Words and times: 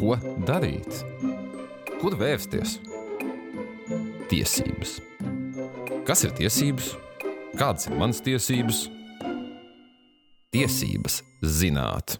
Ko 0.00 0.14
darīt? 0.48 1.02
Kur 2.00 2.14
vērsties? 2.16 2.78
Tiesības. 4.30 4.94
Kas 6.08 6.24
ir 6.24 6.32
tiesības? 6.38 6.94
Kādas 7.60 7.90
ir 7.90 7.98
manas 8.00 8.22
tiesības? 8.24 8.86
Tiesības 10.56 11.18
zināt. 11.44 12.16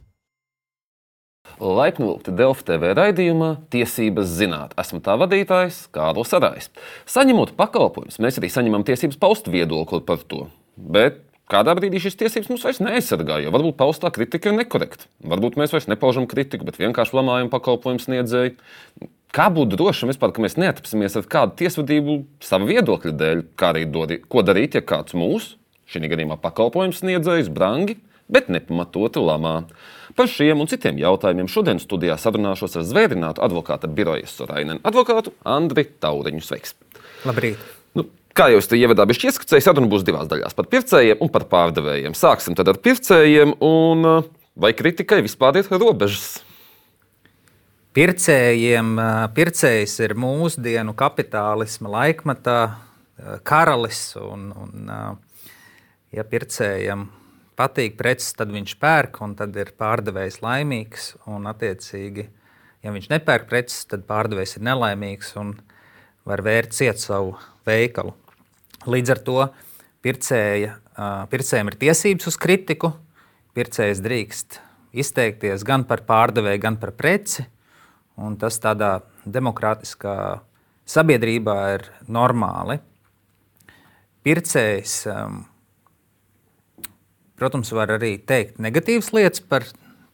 Laipni 1.57 2.05
lūgti 2.05 2.37
Delfa 2.37 2.69
TV 2.69 2.93
raidījumā 3.01 3.55
Tiesības 3.73 4.29
zināt. 4.37 4.77
Esmu 4.77 5.01
tā 5.01 5.17
vadītājs 5.25 5.87
Kārlis 5.97 6.37
Arājs. 6.37 6.69
Saņemot 7.09 7.57
pakalpojumus, 7.57 8.21
mēs 8.21 8.37
arī 8.43 8.53
saņemam 8.53 8.85
tiesības 8.85 9.17
paust 9.25 9.49
viedokli 9.49 10.05
par 10.05 10.21
to. 10.29 10.51
Bet 10.77 11.25
kādā 11.51 11.75
brīdī 11.79 12.01
šīs 12.03 12.19
tiesības 12.21 12.51
mums 12.53 12.67
vairs 12.67 12.83
neaizsargā, 12.85 13.41
jo 13.45 13.53
varbūt 13.55 13.79
paustā 13.79 14.11
kritika 14.15 14.51
ir 14.51 14.59
nekorekta. 14.61 15.09
Varbūt 15.33 15.59
mēs 15.61 15.75
vairs 15.75 15.89
nepaužam 15.91 16.29
kritiku, 16.31 16.67
bet 16.69 16.79
vienkārši 16.81 17.17
lamājam 17.19 17.51
pakalpojumu 17.53 18.03
sniedzēju. 18.05 18.55
Kā 19.31 19.47
būt 19.55 19.77
drošam, 19.77 20.11
vispār, 20.11 20.33
ka 20.35 20.43
mēs 20.43 20.59
neatapsimies 20.59 21.15
ar 21.21 21.27
kādu 21.31 21.55
tiesvedību 21.61 22.17
sava 22.43 22.67
viedokļa 22.67 23.15
dēļ, 23.15 23.43
kā 23.59 23.71
arī 23.75 23.85
dodi, 23.87 24.19
ko 24.27 24.43
darīt, 24.47 24.75
ja 24.75 24.83
kāds 24.83 25.15
mūsu, 25.15 25.55
šī 25.91 26.03
gadījumā 26.11 26.39
pakalpojumu 26.43 26.97
sniedzējs, 26.99 27.51
brangi, 27.55 28.01
bet 28.31 28.51
nepamatoti 28.51 29.23
lamā. 29.23 29.57
Par 30.19 30.31
šiem 30.31 30.63
un 30.63 30.71
citiem 30.71 30.99
jautājumiem 30.99 31.51
šodien 31.51 31.83
studijā 31.83 32.19
sarunāšos 32.19 32.79
ar 32.81 32.87
zvērinātu 32.87 33.43
advokāta 33.47 33.91
biroja 33.91 34.27
Sorainen 34.31 34.83
advokātu 34.87 35.35
Andri 35.47 35.87
Tauriņu. 36.03 36.43
Sveiks! 36.47 36.75
Labrīt! 37.27 37.80
Kā 38.37 38.47
jau 38.53 38.61
es 38.63 38.69
te 38.71 38.79
ievadā 38.79 39.07
biju 39.11 39.27
ieskicējis, 39.27 39.67
saruna 39.67 39.91
būs 39.91 40.05
divās 40.07 40.29
daļās- 40.31 40.55
par 40.59 40.69
pircējiem 40.71 41.19
un 41.21 41.29
par 41.29 41.45
pārdevējiem. 41.51 42.15
Sāksim 42.15 42.55
tad 42.55 42.69
ar 42.69 42.79
pircējiem 42.79 43.57
un 43.61 44.25
vai 44.57 44.73
kritikai 44.73 45.23
vispār 45.23 45.57
ir 45.57 45.67
robežas? 45.71 46.43
Pircējiem, 47.91 48.95
pircējs 49.35 49.97
ir 50.05 50.15
mūsdienu 50.15 50.95
kapitālisma 50.95 51.91
laikmatā 51.91 52.77
karalis. 53.43 54.15
Un, 54.17 54.53
un, 54.55 54.93
ja 56.15 56.23
pircējam 56.23 57.09
patīk 57.59 57.97
preces, 57.99 58.33
tad 58.39 58.53
viņš 58.55 58.77
pērk, 58.81 59.21
un 59.27 59.35
tad 59.35 59.57
ir 59.59 59.73
pārdevējs 59.79 60.39
laimīgs. 60.45 61.17
Un, 61.27 61.49
attiecīgi, 61.51 62.29
ja 62.85 62.95
viņš 62.95 63.11
nepērk 63.11 63.51
preces, 63.51 63.85
tad 63.91 64.07
pārdevējs 64.09 64.59
ir 64.61 64.67
nelaimīgs 64.71 65.35
un 65.41 65.57
var 66.29 66.43
vērt 66.45 66.75
ciet 66.77 67.01
savu 67.01 67.37
veikalu. 67.69 68.15
Līdz 68.91 69.15
ar 69.15 69.21
to 69.25 69.39
pircēja, 70.05 70.75
pircējiem 71.33 71.71
ir 71.73 71.79
tiesības 71.81 72.31
uz 72.31 72.39
kritiku. 72.41 72.93
Pircējs 73.57 74.03
drīkst 74.05 74.61
izteikties 74.97 75.65
gan 75.67 75.85
par 75.89 76.05
pārdevēju, 76.09 76.63
gan 76.63 76.79
par 76.81 76.95
preci. 76.97 77.45
Tas 78.41 78.59
tādā 78.61 79.01
demokrātiskā 79.25 80.15
sabiedrībā 80.89 81.57
ir 81.77 81.87
normāli. 82.11 82.79
Pircējs, 84.27 84.95
protams, 87.41 87.71
var 87.73 87.95
arī 87.97 88.19
teikt 88.21 88.61
negatīvas 88.61 89.13
lietas 89.17 89.41
par 89.41 89.65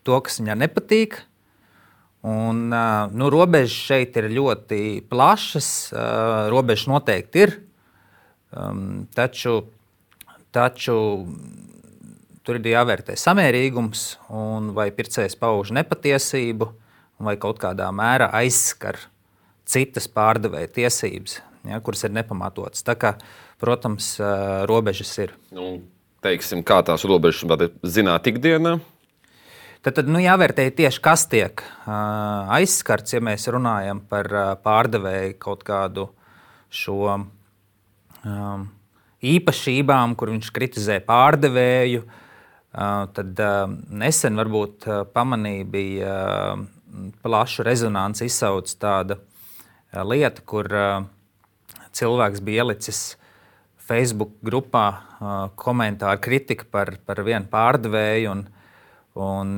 to, 0.06 0.20
kas 0.22 0.38
viņai 0.38 0.60
nepatīk. 0.62 1.18
Un, 2.26 2.66
nu, 3.14 3.28
robežas 3.30 3.76
šeit 3.86 4.16
ir 4.18 4.26
ļoti 4.34 4.80
plašas. 5.06 5.68
Robežas 6.50 6.88
noteikti 6.90 7.44
ir. 7.44 7.54
Taču, 9.14 9.54
taču 10.54 10.96
tur 12.46 12.58
ir 12.58 12.70
jāvērtē 12.72 13.16
samērīgums 13.18 14.04
un 14.34 14.72
vai 14.74 14.88
pircējs 14.94 15.38
pauž 15.38 15.72
nepatiesību 15.76 16.70
vai 17.26 17.36
kaut 17.42 17.60
kādā 17.62 17.88
mērā 17.94 18.30
aizskar 18.38 18.98
citas 19.66 20.06
pārdevēja 20.10 20.70
tiesības, 20.78 21.40
ja, 21.66 21.80
kuras 21.82 22.04
ir 22.06 22.14
nepamatotas. 22.14 22.84
Tā 22.86 22.94
kā, 22.98 23.16
protams, 23.62 24.14
robežas 24.70 25.10
ir. 25.22 25.34
Nu, 25.54 25.80
teiksim, 26.24 26.62
kā 26.66 26.82
tās 26.86 27.06
robežas 27.08 27.70
zināt 27.82 28.30
ikdienā? 28.30 28.76
Tad, 29.84 29.94
tad 29.98 30.08
nu, 30.10 30.20
jāvērtē 30.22 30.68
tieši, 30.74 31.00
kas 31.04 31.26
tiek 31.30 31.62
aizskarts, 31.86 33.14
ja 33.14 33.20
mēs 33.24 33.46
runājam 33.52 34.00
par 34.08 34.30
pārdevēju 34.64 35.36
kaut 35.42 35.62
kādu 35.66 36.08
šo 36.72 37.00
um, 37.16 38.64
īpašībām, 39.24 40.16
kur 40.18 40.32
viņš 40.34 40.52
kritizē 40.54 41.00
pārdevēju. 41.06 42.04
Uh, 42.76 43.06
tad 43.16 43.38
uh, 43.40 43.62
nesen 43.88 44.36
varbūt 44.36 44.88
uh, 44.88 45.04
pamanīja, 45.08 45.68
bija 45.72 46.16
plašu 47.24 47.64
rezonanci 47.66 48.28
izsauc 48.28 48.70
tāda 48.80 49.18
lieta, 50.06 50.42
kur 50.44 50.68
cilvēks 51.96 52.42
bija 52.44 52.64
ielicis 52.64 53.00
Facebook 53.86 54.34
grupā 54.44 54.86
komentāru 55.60 56.20
kritiku 56.24 56.66
par, 56.72 56.94
par 57.06 57.20
vienu 57.26 57.48
pārdevēju. 57.52 58.32
Un, 58.32 58.44
un, 59.16 59.54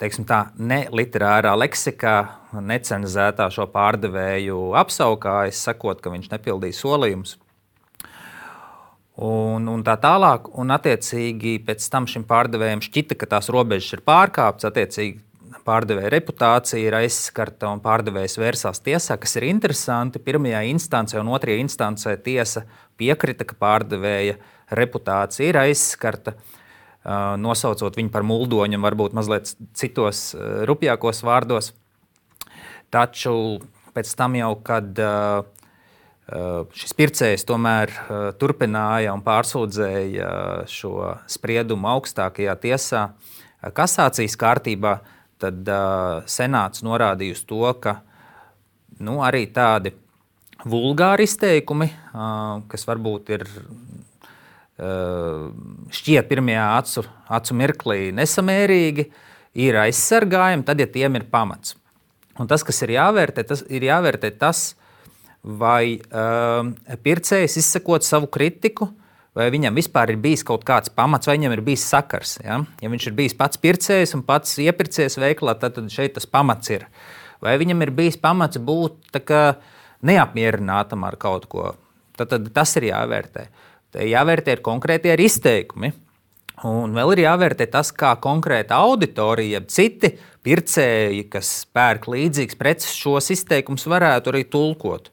teiksim, 0.00 0.26
tā 0.28 0.40
neliterārā 0.58 1.52
leksikā, 1.58 2.16
necenzētā 2.66 3.46
šo 3.54 3.68
pārdevēju 3.70 4.72
apsaukājas, 4.80 5.62
sakot, 5.68 6.02
ka 6.02 6.12
viņš 6.14 6.30
nepildīja 6.32 6.78
solījumus. 6.80 7.36
Un, 9.20 9.66
un 9.68 9.82
tā 9.84 9.98
tālāk, 10.00 10.46
un 10.56 10.72
attiecīgi 10.72 11.58
pēc 11.66 11.88
tam 11.92 12.06
šim 12.08 12.22
pārdevējam 12.28 12.80
šķita, 12.86 13.18
ka 13.20 13.28
tās 13.34 13.50
robežas 13.52 13.98
ir 13.98 14.00
pārkāptas. 14.06 14.70
Attiecīgi 14.70 15.18
pārdevēja 15.66 16.12
reputācija 16.14 16.80
ir 16.80 16.96
aizskarta 17.02 17.68
un 17.68 17.82
pārdevējs 17.84 18.38
vērsās 18.40 18.80
tiesā, 18.86 19.18
kas 19.20 19.36
ir 19.36 19.50
interesanti. 19.50 20.22
Pirmajā 20.24 20.62
instancē 20.70 21.20
un 21.20 21.34
otrajā 21.34 21.60
instancē 21.60 22.14
tiesa 22.24 22.64
piekrita, 23.00 23.44
ka 23.44 23.58
pārdevēja 23.60 24.38
reputācija 24.78 25.50
ir 25.50 25.60
aizskarta. 25.66 26.38
Nosaucot 27.40 27.96
viņu 27.96 28.10
par 28.12 28.26
muldoņu, 28.28 28.80
varbūt 28.82 29.14
mazliet 29.16 29.54
citos 29.78 30.34
rupjākos 30.68 31.22
vārdos. 31.24 31.72
Taču 32.92 33.60
pēc 33.96 34.10
tam 34.18 34.36
jau, 34.36 34.52
kad 34.66 34.98
šis 36.76 36.92
pircējs 36.98 37.46
tomēr 37.48 37.92
turpināja 38.38 39.14
un 39.16 39.24
pārsūdzēja 39.26 40.28
šo 40.70 41.14
spriedumu 41.30 41.88
augstākajā 41.96 42.54
tiesā, 42.62 43.06
kasācijas 43.74 44.36
kārtībā, 44.40 44.98
tad 45.40 45.72
senāts 46.30 46.84
norādīja 46.86 47.38
uz 47.38 47.42
to, 47.48 47.64
ka 47.80 47.96
nu, 49.00 49.18
arī 49.24 49.46
tādi 49.50 49.94
vulgāri 50.68 51.24
izteikumi, 51.24 51.88
kas 52.68 52.86
varbūt 52.88 53.32
ir 53.38 53.46
šķiet 54.80 56.28
pirmajā 56.30 56.66
acu, 56.78 57.04
acu 57.28 57.56
mirklī 57.58 57.98
nesamērīgi, 58.16 59.06
ir 59.60 59.78
aizsargājami, 59.82 60.64
tad, 60.66 60.80
ja 60.80 60.88
tiem 60.90 61.18
ir 61.18 61.26
pamats. 61.30 61.74
Un 62.40 62.48
tas, 62.48 62.62
kas 62.64 62.78
ir 62.86 62.94
jāvērtē, 62.94 63.44
tas 63.44 63.64
ir 63.68 63.84
jāvērtē 63.84 64.30
tas, 64.40 64.70
vai 65.42 65.98
uh, 65.98 66.62
pircējs 67.04 67.58
izsakot 67.60 68.04
savu 68.06 68.30
kritiku, 68.32 68.88
vai 69.36 69.48
viņam 69.52 69.76
vispār 69.76 70.12
ir 70.14 70.20
bijis 70.20 70.44
kaut 70.46 70.64
kāds 70.68 70.92
pamats, 70.92 71.28
vai 71.28 71.36
viņam 71.38 71.56
ir 71.56 71.64
bijis 71.66 71.86
sakars. 71.90 72.36
Ja, 72.44 72.60
ja 72.82 72.92
viņš 72.92 73.10
ir 73.10 73.16
bijis 73.18 73.36
pats 73.38 73.60
pircējs 73.60 74.14
un 74.18 74.24
pats 74.26 74.58
iepirkējs 74.62 75.18
veiklā, 75.20 75.56
tad, 75.60 75.76
tad 75.76 75.90
šeit 75.92 76.16
tas 76.18 76.28
pamats 76.28 76.72
ir. 76.72 76.86
Vai 77.40 77.56
viņam 77.60 77.86
ir 77.86 77.94
bijis 77.96 78.18
pamats 78.20 78.60
būt 78.60 79.16
neapmierinātam 80.04 81.04
ar 81.08 81.16
kaut 81.20 81.48
ko, 81.52 81.72
tad, 82.16 82.32
tad 82.32 82.50
tas 82.56 82.76
ir 82.80 82.90
jāvērtē. 82.90 83.48
Te 83.90 84.06
jāvērtē 84.06 84.54
ir 84.56 84.62
konkrēti 84.64 85.10
ar 85.10 85.20
izteikumi. 85.22 85.90
Un 86.68 86.92
vēl 86.92 87.14
ir 87.14 87.24
jāvērtē 87.24 87.66
tas, 87.72 87.88
kā 87.96 88.12
konkrēta 88.20 88.76
auditorija, 88.84 89.62
citi 89.72 90.12
pircēji, 90.44 91.24
kas 91.32 91.52
pērk 91.72 92.04
līdzīgas 92.12 92.58
preces, 92.60 92.98
šos 93.00 93.30
izteikumus 93.32 93.88
varētu 93.88 94.32
arī 94.34 94.44
tulkot. 94.52 95.08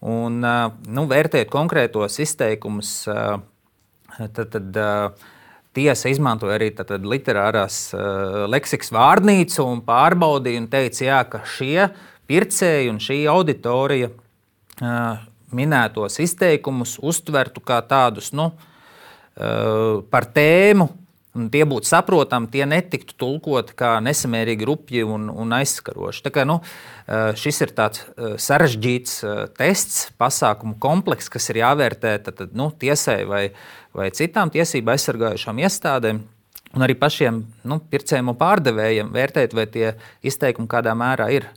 Un, 0.00 0.40
nu, 0.42 1.04
vērtēt 1.06 1.50
konkrētos 1.52 2.18
izteikumus, 2.24 3.04
tad, 3.06 4.40
tad 4.56 4.80
tiesa 5.76 6.10
izmantoja 6.10 6.58
arī 6.58 6.72
tad, 6.74 6.90
literārās 7.06 7.82
leksikas 8.50 8.90
vārnīcu 8.96 9.62
un 9.68 9.84
pārbaudīja 9.86 10.64
un 10.64 10.70
teica, 10.72 11.04
jā, 11.06 11.20
ka 11.30 11.44
šie 11.46 11.90
pircēji 12.30 12.90
un 12.90 12.98
šī 13.02 13.20
auditorija 13.30 14.10
minētos 15.56 16.20
izteikumus 16.22 16.98
uztvertu 17.02 17.62
kā 17.64 17.80
tādus 17.86 18.32
nu, 18.36 18.50
par 20.10 20.26
tēmu, 20.34 20.88
Un 21.30 21.46
tie 21.46 21.62
būtu 21.62 21.86
saprotami, 21.86 22.48
tie 22.50 22.64
netiktu 22.66 23.14
tulkoti 23.14 23.76
kā 23.78 23.92
nesamērīgi 24.02 24.66
rupji 24.66 25.04
un, 25.06 25.28
un 25.30 25.54
aizskaroši. 25.54 26.24
Tā 26.24 26.32
kā, 26.34 26.42
nu, 26.48 26.56
šis 27.38 27.62
ir 27.62 27.74
tāds 27.76 28.02
sarežģīts 28.42 29.20
tests, 29.54 30.08
pasākumu 30.18 30.74
komplekss, 30.82 31.30
kas 31.30 31.46
ir 31.52 31.60
jāvērtē 31.62 32.16
tad, 32.26 32.42
nu, 32.58 32.72
tiesai 32.74 33.20
vai, 33.30 33.44
vai 33.94 34.10
citām 34.16 34.50
tiesību 34.50 34.90
aizsargājušām 34.96 35.62
iestādēm. 35.62 36.24
Un 36.70 36.84
arī 36.86 36.94
pašiem 36.94 37.40
nu, 37.66 37.80
pircējiem 37.90 38.28
un 38.30 38.36
pārdevējiem 38.38 39.08
vērtēt, 39.10 39.54
vai 39.58 39.64
tie 39.66 39.88
izteikumi 40.22 40.70
kādā 40.70 40.92
mērā 40.94 41.26
ir 41.34 41.48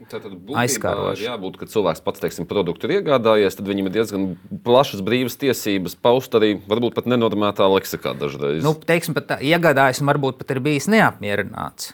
aizskāroši. 0.58 1.28
Jā, 1.28 1.36
būtu, 1.38 1.62
ka 1.62 1.68
cilvēks 1.70 2.02
pats 2.02 2.24
teiksim, 2.24 2.48
produktu 2.50 2.90
ir 2.90 2.96
iegādājies, 2.96 3.60
tad 3.60 3.70
viņam 3.70 3.92
ir 3.92 3.94
diezgan 4.00 4.26
plašas 4.66 5.04
brīvas 5.06 5.38
tiesības 5.38 5.94
paust 6.02 6.34
arī 6.40 6.56
varbūt 6.66 6.98
pat 6.98 7.12
nenormētā 7.14 7.70
leksikā 7.76 8.16
dažreiz. 8.18 8.66
Nu, 8.66 8.74
teiksim, 8.74 9.14
pat 9.14 9.30
tā, 9.30 9.38
iegādājies 9.46 10.02
un 10.02 10.10
varbūt 10.10 10.42
pat 10.42 10.56
ir 10.56 10.64
bijis 10.66 10.90
neapmierināts. 10.90 11.94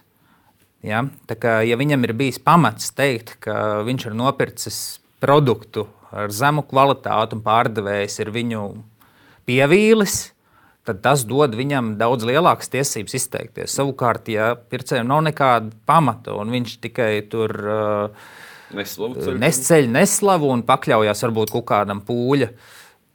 Ja? 0.88 1.04
Tā 1.28 1.36
kā, 1.36 1.60
ja 1.68 1.76
viņam 1.80 2.08
ir 2.08 2.16
bijis 2.24 2.40
pamats 2.40 2.94
teikt, 2.96 3.36
ka 3.44 3.82
viņš 3.84 4.10
ir 4.10 4.16
nopircis 4.16 4.80
produktu 5.20 5.90
ar 6.16 6.32
zemu 6.32 6.64
kvalitāti 6.72 7.36
un 7.36 7.44
pārdevējs 7.44 8.22
ir 8.24 8.32
viņu 8.32 8.64
pievīlis, 9.50 10.30
tad 10.88 11.02
tas 11.06 11.26
dod 11.28 11.56
viņam 11.58 11.94
daudz 12.00 12.26
lielākas 12.28 12.72
tiesības 12.74 13.18
izteikties. 13.20 13.76
Savukārt, 13.76 14.30
ja 14.32 14.54
pircējiem 14.58 15.10
nav 15.10 15.24
nekāda 15.28 15.74
pamata 15.90 16.36
un 16.40 16.54
viņš 16.54 16.78
tikai 16.86 17.12
tur 17.32 17.54
uh, 17.60 18.28
nesceļ 18.74 19.90
neslavu 19.94 20.52
un 20.54 20.66
pakļaujas 20.68 21.26
varbūt 21.28 21.54
kaut 21.56 21.68
kādam 21.72 22.04
pūļa 22.06 22.50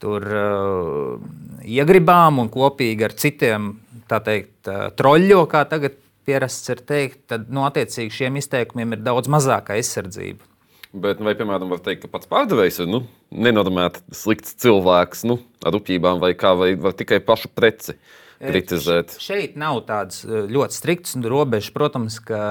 tur, 0.04 0.26
uh, 0.28 1.18
iegribām 1.64 2.42
un 2.42 2.50
kopīgi 2.52 3.06
ar 3.08 3.16
citiem 3.18 3.74
teikt, 4.10 4.68
uh, 4.68 4.88
troļļo, 4.94 5.44
kā 5.50 5.64
tagad 5.70 5.96
pierasts 6.24 6.72
ir 6.72 6.82
teikt, 6.86 7.24
tad 7.32 7.48
no 7.48 7.62
nu, 7.62 7.68
attiecīgi 7.68 8.22
šiem 8.22 8.40
izteikumiem 8.40 8.96
ir 8.96 9.04
daudz 9.04 9.30
mazāka 9.32 9.76
aizsardzība. 9.76 10.53
Bet, 10.94 11.18
vai, 11.18 11.32
piemēram, 11.34 11.72
var 11.74 11.80
teikt, 11.82 12.04
ka 12.04 12.12
pats 12.12 12.28
pārdevējs 12.30 12.76
ir 12.84 12.90
nu, 12.90 13.00
nenormēts, 13.34 14.04
slikts 14.14 14.54
cilvēks 14.62 15.24
nu, 15.26 15.40
ar 15.66 15.74
upībām, 15.74 16.20
vai 16.22 16.36
kā, 16.38 16.52
vai 16.54 16.74
var 16.78 16.94
tikai 16.94 17.18
pašu 17.24 17.50
preci 17.50 17.96
kritizēt? 18.38 19.16
Šeit 19.22 19.58
nav 19.58 19.80
tādas 19.88 20.22
ļoti 20.24 20.76
striktas 20.78 21.18
robežas. 21.18 21.72
Protams, 21.74 22.20
ka 22.22 22.44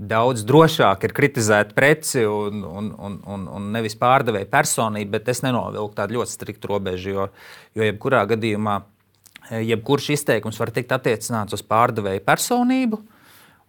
daudz 0.00 0.46
drošāk 0.48 1.04
ir 1.06 1.14
kritizēt 1.16 1.74
preci 1.76 2.24
un, 2.24 2.64
un, 2.64 2.88
un, 2.96 3.18
un, 3.34 3.44
un 3.58 3.68
nevis 3.74 3.98
pārdevēja 4.00 4.48
personību, 4.52 5.12
bet 5.12 5.28
es 5.32 5.44
nenovilku 5.44 5.94
tādu 5.98 6.18
ļoti 6.18 6.32
striktu 6.32 6.72
robežu, 6.72 7.12
jo, 7.12 7.28
jo 7.76 7.86
jebkurā 7.86 8.24
gadījumā 8.32 8.80
jebkurš 9.52 10.12
izteikums 10.16 10.58
var 10.60 10.72
tikt 10.72 10.94
attiecināts 10.94 11.56
uz 11.56 11.64
pārdevēja 11.66 12.22
personību. 12.24 13.02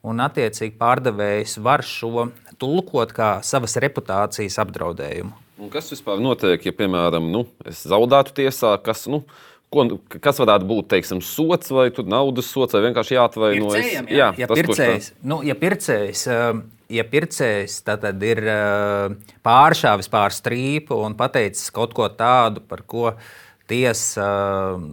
Un, 0.04 0.20
attiecīgi, 0.20 0.76
pārdevējs 0.76 1.56
var 1.64 1.86
šo 1.88 2.28
tulkot 2.60 3.14
kā 3.16 3.38
savas 3.46 3.78
reputācijas 3.80 4.60
apdraudējumu. 4.60 5.32
Un 5.64 5.70
kas 5.72 5.88
vispār 5.94 6.20
notiek, 6.20 6.66
ja, 6.66 6.74
piemēram, 6.76 7.30
nu, 7.32 7.46
es 7.70 7.86
zaudētu 7.88 8.34
tiesā? 8.42 8.74
Kas, 8.84 9.06
nu, 9.08 9.22
ko, 9.72 9.86
kas 10.24 10.42
varētu 10.44 10.68
būt 10.68 10.90
teiksim, 10.92 11.22
sots 11.24 11.72
vai 11.72 11.88
naudas 12.10 12.52
sots, 12.52 12.76
vai 12.76 12.84
vienkārši 12.90 13.16
jāatvainojas? 13.16 13.80
Jā, 13.94 14.04
jā, 14.10 14.30
ja, 14.42 14.50
tas, 14.50 14.60
pircējs, 14.60 15.10
nu, 15.30 15.40
ja 15.48 15.56
pircējs, 15.62 16.26
um, 16.36 16.64
ja 16.92 17.08
pircējs 17.08 17.80
ir 18.28 18.44
uh, 18.44 19.08
pāršāvis 19.46 20.12
pār 20.12 20.36
strīpu 20.36 21.00
un 21.06 21.16
pateicis 21.16 21.72
kaut 21.72 21.96
ko 21.96 22.12
tādu, 22.12 22.66
par 22.68 22.84
ko 22.84 23.14
tiesa 23.72 24.28
um, 24.76 24.90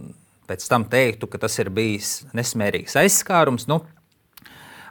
pēc 0.47 0.71
tam 0.71 0.87
teiktu, 0.87 1.27
ka 1.27 1.41
tas 1.41 1.59
ir 1.59 1.73
bijis 1.73 2.21
nesmērīgs 2.37 2.95
aizskārums, 3.01 3.67
nu, 3.67 3.83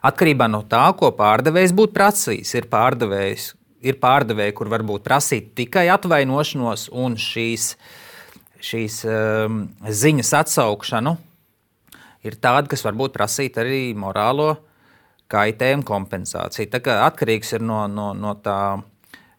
Atkarībā 0.00 0.46
no 0.48 0.62
tā, 0.64 0.86
ko 0.96 1.10
pārdevējs 1.12 1.74
būtu 1.76 1.92
prasījis, 1.92 2.54
ir 2.56 2.68
pārdevējs, 2.72 3.50
ir 3.84 3.98
pārdevēji, 4.00 4.54
kur 4.56 4.70
varbūt 4.72 5.04
prasīt 5.04 5.50
tikai 5.58 5.90
atvainošanos 5.92 6.86
un 6.96 7.18
šīs, 7.20 7.74
šīs 8.64 9.02
um, 9.08 9.66
ziņas 9.84 10.32
atsaukšanu. 10.40 11.16
Ir 12.24 12.36
tādi, 12.40 12.72
kas 12.72 12.84
varbūt 12.84 13.14
prasīt 13.16 13.60
arī 13.60 13.90
morālo 13.96 14.54
kaitējumu 15.32 15.84
kompensāciju. 15.88 16.68
Tā 16.72 16.80
kā 16.84 16.96
atkarīgs 17.04 17.54
ir 17.56 17.64
no, 17.64 17.84
no, 17.88 18.10
no, 18.16 18.34
tā, 18.40 18.80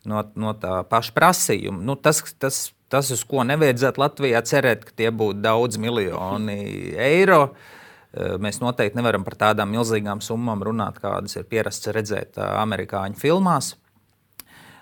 no, 0.10 0.24
no 0.38 0.56
tā 0.62 0.80
paša 0.90 1.18
prasījuma. 1.18 1.82
Nu, 1.90 1.98
tas, 1.98 2.22
tas, 2.42 2.64
tas, 2.90 3.12
uz 3.14 3.26
ko 3.26 3.46
nevajadzētu 3.50 4.02
Latvijā 4.02 4.46
cerēt, 4.46 4.86
ka 4.88 4.98
tie 4.98 5.14
būtu 5.14 5.42
daudz 5.42 5.82
miljoni 5.82 6.62
eiro. 7.02 7.48
Uh, 7.50 7.70
mēs 8.14 8.60
noteikti 8.60 9.00
nevaram 9.00 9.24
par 9.24 9.38
tādām 9.40 9.72
milzīgām 9.72 10.20
summām 10.24 10.64
runāt, 10.68 11.00
kādas 11.00 11.38
ir 11.40 11.48
pierasts 11.48 11.92
redzēt 11.96 12.38
eh, 12.38 12.48
amerikāņu 12.64 13.20
filmās. 13.20 13.76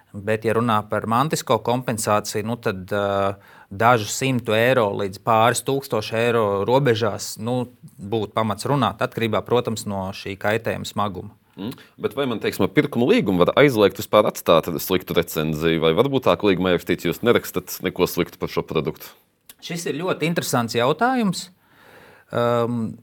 Bet, 0.09 0.47
ja 0.47 0.55
runā 0.57 0.79
par 0.89 1.05
mantisko 1.05 1.59
kompensāciju, 1.61 2.41
nu 2.49 2.55
tad 2.57 2.89
uh, 2.97 3.35
dažu 3.69 4.07
simtu 4.09 4.55
eiro 4.57 4.87
līdz 4.97 5.19
pāris 5.21 5.61
tūkstošu 5.67 6.15
eiro 6.17 6.45
robežās 6.65 7.35
nu, 7.37 7.67
būtu 8.01 8.33
pamats 8.33 8.65
runāt, 8.65 9.03
atkarībā 9.05 9.43
protams, 9.45 9.85
no 9.85 10.07
šī 10.17 10.33
kaitējuma 10.41 10.89
smaguma. 10.89 11.35
Mm. 11.59 11.75
Bet 12.01 12.15
vai 12.17 12.25
man 12.31 12.41
teiksim, 12.41 12.65
pirkuma 12.73 13.05
līgumu 13.11 13.43
var 13.43 13.53
aizliegt 13.61 14.01
vispār 14.01 14.25
atstāt 14.31 14.71
sliktu 14.81 15.13
recenziju, 15.13 15.83
vai 15.83 15.93
varbūt 15.97 16.25
tā, 16.25 16.33
līguma 16.41 16.73
ierakstīts, 16.73 17.05
jūs 17.05 17.21
nerakstat 17.21 17.77
neko 17.85 18.09
sliktu 18.09 18.41
par 18.41 18.49
šo 18.49 18.65
produktu? 18.65 19.13
Šis 19.61 19.85
ir 19.91 19.99
ļoti 19.99 20.25
interesants 20.25 20.73
jautājums. 20.73 21.49
Um, 22.33 22.95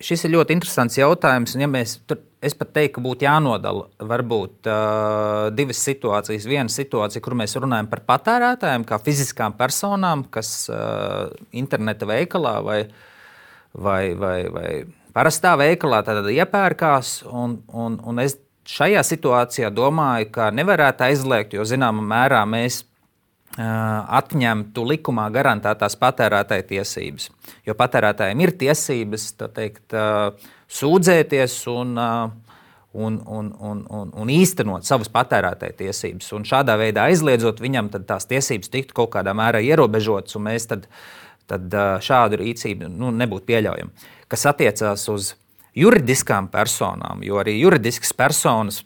Šis 0.00 0.24
ir 0.24 0.32
ļoti 0.32 0.54
interesants 0.56 0.96
jautājums. 0.96 1.54
Ja 1.60 1.68
mēs, 1.68 1.98
tur, 2.08 2.22
es 2.40 2.54
pat 2.56 2.72
teiktu, 2.76 2.96
ka 2.96 3.04
būtu 3.04 3.26
jānodala 3.26 3.84
varbūt 4.10 4.68
uh, 4.70 5.48
divas 5.52 5.82
situācijas. 5.84 6.48
Viena 6.48 6.72
situācija, 6.72 7.20
kur 7.24 7.36
mēs 7.36 7.56
runājam 7.60 7.90
par 7.90 8.02
patērētājiem, 8.08 8.86
kā 8.88 8.96
fiziskām 9.04 9.56
personām, 9.58 10.24
kas 10.32 10.70
uh, 10.72 11.28
interneta 11.52 12.08
veikalā 12.08 12.54
vai, 12.64 12.80
vai, 13.76 14.02
vai, 14.16 14.36
vai 14.54 14.70
parastā 15.12 15.52
veikalā 15.60 16.00
iepērkās. 16.32 17.18
Un, 17.28 17.60
un, 17.68 18.00
un 18.00 18.24
es 18.24 18.38
šajā 18.70 19.02
situācijā 19.04 19.68
domāju, 19.74 20.30
ka 20.32 20.48
nevarētu 20.54 21.10
aizliegt, 21.10 21.58
jo 21.58 21.66
zināmā 21.68 22.04
mērā 22.06 22.40
mēs 22.48 22.86
atņemtu 23.58 24.84
likumā 24.86 25.26
garantētās 25.34 25.96
patērētāja 25.98 26.66
tiesības. 26.68 27.30
Jo 27.66 27.74
patērētājiem 27.74 28.44
ir 28.44 28.52
tiesības 28.60 29.24
teikt, 29.56 29.96
sūdzēties 30.70 31.56
un, 31.72 31.96
un, 31.98 33.18
un, 33.26 33.50
un, 33.58 33.82
un, 33.90 34.12
un 34.14 34.30
īstenot 34.30 34.86
savas 34.86 35.10
patērētāja 35.10 35.78
tiesības. 35.82 36.30
Un 36.38 36.46
šādā 36.46 36.78
veidā 36.78 37.08
aizliedzot 37.10 37.62
viņam, 37.62 37.90
tās 38.06 38.28
tiesības 38.30 38.70
tiktu 38.70 38.96
kaut 39.02 39.10
kādā 39.16 39.34
mērā 39.34 39.62
ierobežotas, 39.66 40.38
un 40.38 40.46
mēs 40.46 40.70
tad, 40.70 40.86
tad 41.50 41.74
šādu 42.06 42.38
rīcību 42.44 42.92
nu, 42.92 43.10
nebūtu 43.10 43.50
pieļaujama. 43.50 44.08
Kas 44.30 44.46
attiecās 44.46 45.08
uz 45.10 45.34
juridiskām 45.74 46.46
personām, 46.52 47.24
jo 47.26 47.42
arī 47.42 47.58
juridiskas 47.58 48.14
personas 48.14 48.84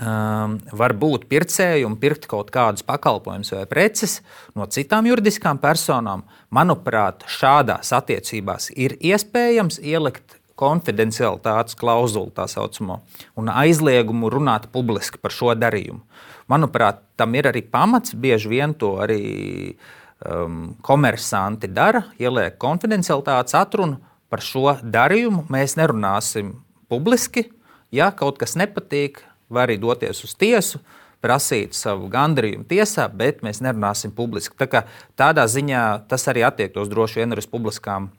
um, 0.00 0.56
var 0.72 0.94
būt 0.98 1.26
pircēji 1.30 1.86
un 1.86 1.96
pirkt 2.00 2.28
kaut 2.30 2.50
kādus 2.54 2.84
pakalpojumus 2.86 3.52
vai 3.54 3.64
preces 3.70 4.20
no 4.54 4.66
citām 4.66 5.08
juridiskām 5.08 5.60
personām. 5.62 6.24
Manuprāt, 6.54 7.26
šādās 7.30 7.92
attiecībās 7.96 8.70
ir 8.74 8.96
iespējams 9.00 9.80
ielikt 9.82 10.38
konfidencialitātes 10.58 11.74
klauzulu, 11.78 12.30
tā 12.34 12.46
saucamo, 12.50 13.00
un 13.38 13.50
aizliegumu 13.50 14.30
runāt 14.30 14.68
publiski 14.74 15.18
par 15.18 15.34
šo 15.34 15.54
darījumu. 15.58 16.04
Manuprāt, 16.50 17.00
tam 17.18 17.34
ir 17.34 17.48
arī 17.50 17.64
pamats. 17.66 18.14
Bieži 18.14 18.50
vien 18.52 18.74
to 18.78 18.94
arī 19.02 19.74
um, 20.20 20.74
komersanti 20.84 21.70
dara, 21.72 22.04
ieliek 22.20 22.58
konfidencialitātes 22.60 23.56
atrunu 23.58 23.98
par 24.30 24.44
šo 24.44 24.76
darījumu. 24.82 25.46
Mēs 25.52 25.78
nerunāsim 25.80 26.58
publiski. 26.92 27.48
Ja 27.94 28.10
kaut 28.14 28.38
kas 28.40 28.56
nepatīk, 28.58 29.22
var 29.48 29.68
arī 29.68 29.78
doties 29.80 30.24
uz 30.26 30.34
tiesu, 30.38 30.80
prasīt 31.24 31.76
savu 31.76 32.10
gandarījumu 32.12 32.66
tiesā, 32.68 33.08
bet 33.08 33.40
mēs 33.44 33.62
nerunāsim 33.64 34.12
publiski. 34.14 34.56
Tā 34.60 34.84
tādā 35.16 35.46
ziņā 35.48 36.04
tas 36.10 36.28
arī 36.28 36.44
attiektos 36.44 36.92
droši 36.92 37.22
vien 37.22 37.36
uz 37.38 37.48
publiskām 37.48 38.10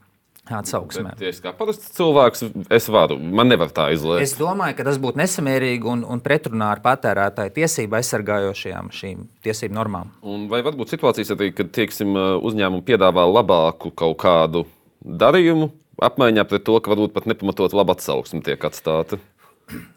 atsauksmēm. 0.46 1.16
Ja 1.18 1.30
es 1.30 1.40
kā 1.42 1.50
parasts 1.56 1.90
cilvēks, 1.96 2.44
es 2.74 2.86
varu, 2.92 3.16
man 3.18 3.50
nevar 3.50 3.72
tā 3.74 3.88
izlēmt. 3.94 4.22
Es 4.22 4.36
domāju, 4.38 4.76
ka 4.78 4.86
tas 4.86 5.00
būtu 5.02 5.18
nesamērīgi 5.18 5.90
un, 5.90 6.04
un 6.06 6.22
pretrunā 6.22 6.70
ar 6.76 6.82
patērētāju 6.84 7.54
tiesību 7.56 7.98
aizsargājošajām 7.98 8.92
šīm 8.94 9.26
tiesību 9.46 9.74
normām. 9.74 10.12
Un 10.22 10.46
vai 10.52 10.62
var 10.66 10.78
būt 10.78 10.94
situācijas 10.94 11.34
arī, 11.34 11.50
kad 11.56 11.72
tieksim, 11.74 12.14
uzņēmumi 12.46 12.86
piedāvā 12.86 13.26
labāku 13.26 13.90
kaut 13.96 14.20
kādu 14.22 14.66
darījumu, 15.02 15.72
apmaiņā 16.06 16.46
pret 16.46 16.66
to, 16.66 16.78
ka 16.78 16.94
varbūt 16.94 17.16
pat 17.16 17.26
nepamatot 17.30 17.74
labu 17.74 17.96
atsauksmi 17.96 18.44
tiek 18.46 18.70
atstāta? 18.70 19.18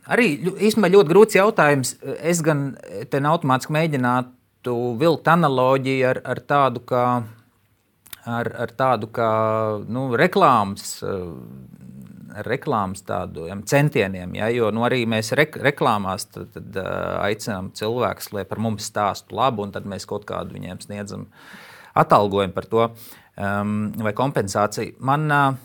Arī 0.09 0.31
īstenībā 0.41 0.89
ļoti 0.89 1.11
grūts 1.11 1.37
jautājums. 1.37 1.93
Es 2.25 2.41
gan 2.45 2.71
te 3.11 3.21
automātiski 3.21 3.75
mēģinātu 3.75 4.77
vilkt 4.99 5.29
analoģiju 5.29 6.07
ar, 6.09 6.21
ar 6.33 6.41
tādu 6.49 6.81
kā, 6.89 7.03
ar, 8.25 8.49
ar 8.65 8.73
tādu 8.77 9.11
kā 9.13 9.29
nu, 9.85 10.09
reklāmas. 10.17 10.97
Reklāmas 12.45 13.01
tādiem 13.03 13.63
centieniem, 13.67 14.35
ja, 14.37 14.51
jo 14.53 14.67
nu, 14.69 14.83
arī 14.85 14.99
mēs 15.09 15.31
re, 15.35 15.47
reklāmās 15.65 16.27
tad, 16.29 16.51
tad, 16.53 16.75
aicinām 17.25 17.71
cilvēkus, 17.75 18.29
lai 18.37 18.43
par 18.45 18.61
mums 18.61 18.85
stāstu 18.85 19.33
labu, 19.35 19.65
un 19.65 19.73
tad 19.73 19.87
mēs 19.89 20.05
kaut 20.07 20.27
kādu 20.29 20.53
viņiem 20.53 20.77
sniedzam 20.83 21.25
atalgojumu 21.97 22.53
par 22.53 22.67
to 22.69 22.85
um, 22.85 23.73
vai 23.97 24.13
kompensāciju. 24.13 24.99
Man, 25.09 25.25
uh, 25.33 25.57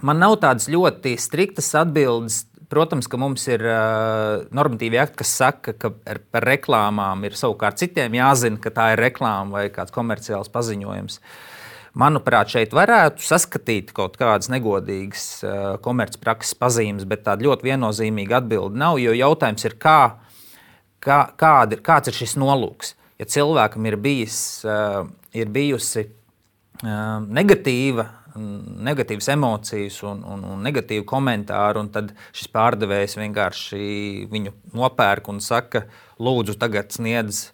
man 0.00 0.24
nav 0.24 0.38
tādas 0.40 0.70
ļoti 0.72 1.14
striktas 1.20 1.68
atbildes. 1.78 2.46
Protams, 2.70 3.08
ka 3.10 3.18
mums 3.18 3.48
ir 3.50 3.64
uh, 3.66 4.44
normatīvi 4.54 4.98
akti, 5.02 5.18
kas 5.24 5.32
saka, 5.40 5.72
ka 5.74 5.88
ar, 6.06 6.20
par 6.30 6.44
reklāmām 6.46 7.24
ir 7.26 7.34
savukārt 7.34 7.80
citiem 7.82 8.14
jāzina, 8.14 8.60
ka 8.62 8.70
tā 8.74 8.92
ir 8.94 9.02
reklāma 9.02 9.56
vai 9.56 9.64
kāds 9.74 9.90
komerciāls 9.94 10.52
paziņojums. 10.54 11.18
Manuprāt, 11.98 12.52
šeit 12.54 12.70
varētu 12.76 13.26
saskatīt 13.26 13.90
kaut 13.96 14.14
kādas 14.20 14.46
negodīgas 14.54 15.24
uh, 15.42 15.56
komercprakses 15.82 16.54
pazīmes, 16.60 17.08
bet 17.10 17.24
tāda 17.26 17.48
ļoti 17.48 17.72
viennozīmīga 17.72 18.38
atbilde 18.38 18.78
nav. 18.78 19.00
Jo 19.02 19.16
jautājums 19.18 19.66
ir, 19.66 19.74
kā, 19.82 19.98
kā, 21.02 21.24
kāda, 21.42 21.80
kāds 21.90 22.12
ir 22.12 22.20
šis 22.22 22.36
nolūks? 22.38 22.94
Ja 23.18 23.26
cilvēkam 23.34 23.90
ir, 23.90 23.98
bijis, 23.98 24.38
uh, 24.62 25.10
ir 25.34 25.50
bijusi 25.50 26.06
uh, 26.06 27.18
negatīva 27.26 28.06
negatīvas 28.36 29.30
emocijas 29.34 30.00
un, 30.06 30.20
un, 30.26 30.44
un 30.52 30.60
negatīvu 30.66 31.06
komentāru, 31.08 31.84
un 31.84 31.88
tad 31.94 32.12
šis 32.36 32.50
pārdevējs 32.54 33.16
vienkārši 33.20 33.80
viņu 34.30 34.54
nopērk 34.76 35.30
un 35.32 35.40
saka, 35.44 35.86
lūdzu, 36.20 36.58
tagad 36.60 36.92
sniedz 36.94 37.48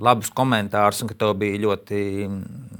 labus 0.00 0.32
komentārus, 0.32 1.02
un 1.04 1.10
ka 1.10 1.16
tev 1.18 1.34
bija 1.40 1.60
ļoti 1.66 2.02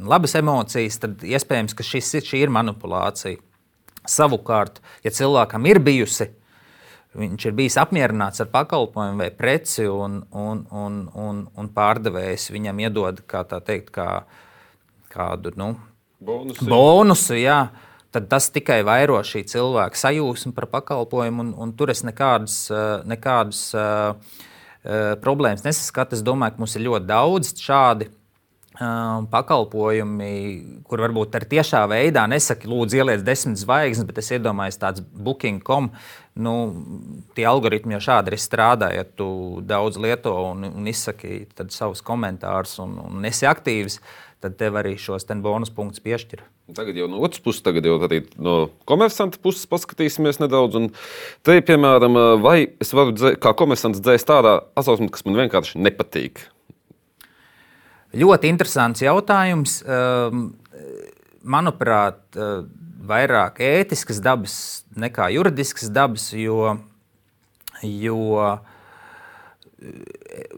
labas 0.08 0.34
emocijas, 0.40 0.98
tad 1.02 1.24
iespējams, 1.26 1.76
ka 1.76 1.86
šis, 1.86 2.14
šī 2.26 2.44
ir 2.46 2.52
manipulācija. 2.54 3.40
Savukārt, 4.08 4.80
ja 5.04 5.12
cilvēkam 5.12 5.66
ir 5.68 5.82
bijusi, 5.84 6.30
viņš 7.20 7.46
ir 7.46 7.56
bijis 7.58 7.76
apmierināts 7.82 8.40
ar 8.40 8.48
pakalpojumu 8.52 9.20
vai 9.20 9.28
preci, 9.34 9.84
un, 9.90 10.22
un, 10.32 10.64
un, 10.70 11.02
un, 11.12 11.44
un 11.58 11.70
pārdevējs 11.74 12.48
viņam 12.54 12.80
iedod 12.86 13.20
kā, 13.28 13.44
teikt, 13.50 13.92
kā, 13.94 14.08
kādu 15.12 15.52
nu, 15.60 15.74
Bonusi. 16.20 16.66
bonusu, 16.68 17.34
jā, 17.40 17.70
tad 18.12 18.28
tas 18.28 18.50
tikai 18.52 18.82
vairo 18.84 19.16
šī 19.24 19.42
cilvēka 19.48 19.96
sajūsmu 19.96 20.52
par 20.56 20.68
pakalpojumu, 20.68 21.46
un, 21.46 21.52
un 21.56 21.74
tur 21.76 21.92
es 21.94 22.04
nekādas, 22.04 22.62
eh, 22.74 22.86
nekādas 23.08 23.64
uh, 23.76 24.40
problēmas 25.20 25.64
nesaskatu. 25.64 26.16
Es 26.16 26.24
domāju, 26.24 26.56
ka 26.56 26.62
mums 26.62 26.76
ir 26.76 26.86
ļoti 26.88 27.08
daudz 27.08 27.52
šādi. 27.60 28.12
Pakalpojumi, 28.80 30.28
kur 30.88 31.02
varbūt 31.04 31.34
ar 31.36 31.44
tiešā 31.50 31.82
veidā 31.90 32.22
nesaki, 32.30 32.70
lūdzu, 32.70 32.96
ieliec 32.96 33.20
desmit 33.26 33.60
zvaigznes, 33.60 34.06
bet 34.08 34.22
es 34.22 34.30
iedomājos, 34.32 34.78
tāds 34.80 35.02
booking.com. 35.04 35.90
Nu, 36.40 36.54
tie 37.36 37.44
algoritmi 37.50 37.98
jau 37.98 38.00
šādi 38.06 38.32
arī 38.32 38.38
strādā. 38.40 38.88
Ja 38.94 39.04
tu 39.04 39.60
daudz 39.68 40.00
lieto 40.00 40.32
un, 40.54 40.64
un 40.70 40.88
izsaki 40.88 41.42
savus 41.68 42.00
komentārus 42.06 42.78
un, 42.80 42.96
un 43.04 43.28
esi 43.28 43.44
aktīvs, 43.50 43.98
uh, 44.00 44.29
tad 44.40 44.56
tev 44.60 44.78
arī 44.80 44.96
šos 45.00 45.26
bonus 45.42 45.70
punktus 45.70 46.00
piešķir. 46.04 46.42
Tagad 46.74 46.96
jau 46.96 47.08
no 47.10 47.18
otras 47.20 47.42
puses, 47.42 47.62
tagad 47.62 47.84
jau 47.84 47.98
no 48.38 48.70
komersanta 48.86 49.38
puses 49.42 49.66
paskatīsimies 49.66 50.40
nedaudz. 50.40 50.78
Un 50.78 50.88
te, 51.42 51.60
piemēram, 51.60 52.40
vai 52.40 52.70
es 52.80 52.94
varu 52.94 53.12
dzē, 53.12 53.34
kā 53.42 53.52
komersants 53.58 54.00
dzēst 54.00 54.28
tādā 54.30 54.60
atsauksmē, 54.78 55.10
kas 55.10 55.26
man 55.26 55.40
vienkārši 55.42 55.82
nepatīk? 55.82 56.46
Ļoti 58.10 58.50
interesants 58.50 59.02
jautājums. 59.02 59.82
Ehm, 59.86 60.50
manuprāt, 61.42 62.20
eh, 62.36 62.64
vairāk 63.06 63.60
ētiskas 63.64 64.20
dabas 64.22 64.84
nekā 64.96 65.30
juridiskas 65.34 65.90
dabas, 65.90 66.32
jo, 66.32 66.78
jo 67.82 68.18
eh, 68.44 68.58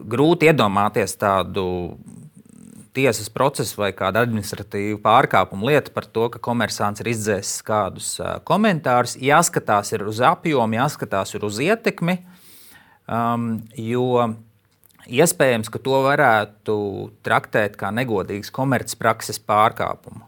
grūti 0.03 0.49
iedomāties 0.51 1.15
tādu 1.17 1.97
tiesas 2.93 3.29
procesu 3.33 3.79
vai 3.81 3.91
kādu 3.95 4.21
administratīvu 4.21 4.99
pārkāpumu 5.03 5.69
lietu 5.71 5.93
par 5.95 6.05
to, 6.05 6.27
ka 6.33 6.41
komersants 6.43 7.01
ir 7.01 7.09
izdzēsis 7.13 7.65
kādus 7.65 8.09
komentārus. 8.47 9.15
Jāskatās 9.21 9.93
ir 9.95 10.05
uz 10.09 10.21
apjomu, 10.23 10.77
jāskatās 10.77 11.33
ir 11.33 11.45
uz 11.47 11.59
ietekmi, 11.63 12.19
um, 13.09 13.55
jo 13.79 14.29
iespējams, 15.09 15.71
ka 15.73 15.81
to 15.83 16.03
varētu 16.05 16.77
traktēt 17.25 17.77
kā 17.79 17.91
negodīgas 17.95 18.53
komercprakses 18.53 19.41
pārkāpumu. 19.41 20.23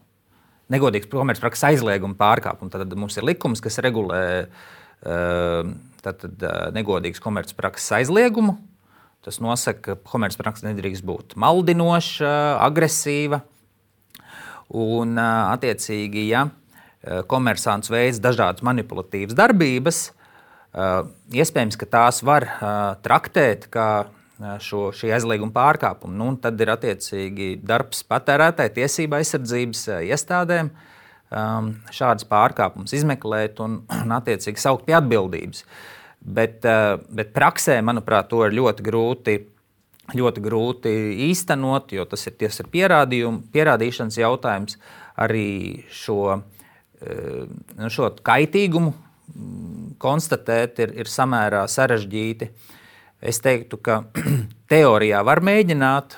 Negodīgs 0.74 1.10
komercprakses 1.12 1.68
aizlieguma 1.70 2.18
pārkāpumu. 2.18 2.74
Tad 2.74 2.94
mums 2.98 3.20
ir 3.20 3.28
likums, 3.30 3.62
kas 3.62 3.78
regulē 3.86 4.24
uh, 4.46 5.76
tātad, 6.02 6.48
negodīgas 6.74 7.22
komercprakses 7.22 7.94
aizliegumu 8.02 8.58
Tas 9.26 9.40
nosaka, 9.42 9.96
ka 9.96 10.12
komercprakse 10.12 10.68
nedrīkst 10.68 11.06
būt 11.06 11.34
maldinoša, 11.42 12.32
agresīva. 12.62 13.42
Un, 14.76 15.18
attiecīgi, 15.18 16.28
ja 16.30 16.44
komersants 17.30 17.90
veids 17.94 18.22
dažādas 18.22 18.66
manipulatīvas 18.66 19.38
darbības, 19.38 20.04
iespējams, 21.34 21.78
ka 21.82 21.90
tās 21.90 22.22
var 22.26 22.48
traktēt 23.06 23.66
kā 23.74 23.90
šo, 24.62 24.90
šī 24.94 25.14
aizlieguma 25.18 25.54
pārkāpumu. 25.56 26.18
Nu, 26.22 26.30
tad 26.42 26.62
ir 26.62 26.74
attiecīgi 26.76 27.56
darbs 27.66 28.04
patērētāju 28.10 28.76
tiesību 28.78 29.20
aizsardzības 29.22 29.88
iestādēm 30.06 30.74
šādas 31.98 32.30
pārkāpumus 32.30 32.94
izmeklēt 32.94 33.62
un, 33.66 33.82
un 33.90 34.16
attiecīgi 34.20 34.62
saukt 34.62 34.86
pie 34.86 34.98
atbildības. 34.98 35.66
Uh, 35.66 35.96
Bet, 36.26 36.66
eh, 36.66 36.98
bet 37.10 37.34
praksē, 37.34 37.78
manuprāt, 37.86 38.30
to 38.30 38.42
ir 38.48 38.56
ļoti 38.58 38.86
grūti, 38.86 39.36
ļoti 40.18 40.42
grūti 40.42 40.94
īstenot, 41.30 41.94
jo 41.94 42.06
tas 42.10 42.26
ir, 42.26 42.34
ir 42.42 42.70
pierādīšanas 43.54 44.18
jautājums. 44.18 44.80
Arī 45.22 45.86
šo, 45.94 46.42
eh, 47.02 47.46
nu, 47.78 47.90
šo 47.94 48.10
kaitīgumu 48.26 48.94
mm, 48.94 49.98
konstatēt 50.02 50.82
ir, 50.82 50.96
ir 50.98 51.06
samērā 51.06 51.68
sarežģīti. 51.70 52.50
Es 53.22 53.40
teiktu, 53.40 53.78
ka 53.78 54.02
teorijā 54.72 55.22
var 55.26 55.44
mēģināt, 55.46 56.18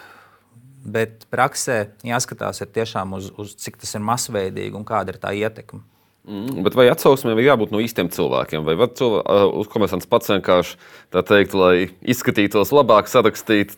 bet 0.87 1.27
praksē 1.29 1.91
jāskatās 2.07 2.63
tiešām 2.71 3.19
uz, 3.19 3.27
uz 3.35 3.55
cik 3.59 3.75
tas 3.83 3.91
ir 3.99 4.07
masveidīgi 4.07 4.75
un 4.79 4.87
kāda 4.87 5.11
ir 5.11 5.19
tā 5.19 5.35
ietekme. 5.35 5.83
Mm, 6.27 6.63
bet 6.65 6.75
vai 6.75 6.89
atsauksmēm 6.91 7.39
ir 7.39 7.53
jābūt 7.53 7.71
no 7.71 7.79
īstiem 7.79 8.09
cilvēkiem? 8.11 8.65
Vai 8.67 8.75
var 8.75 8.89
cilvēks, 8.99 9.69
komersants 9.71 10.09
pats 10.11 10.33
vienkārši 10.33 10.75
tā 11.15 11.23
teikt, 11.23 11.55
lai 11.55 11.87
izskatītos 12.03 12.73
labāk, 12.75 13.07
sarakstīt 13.07 13.77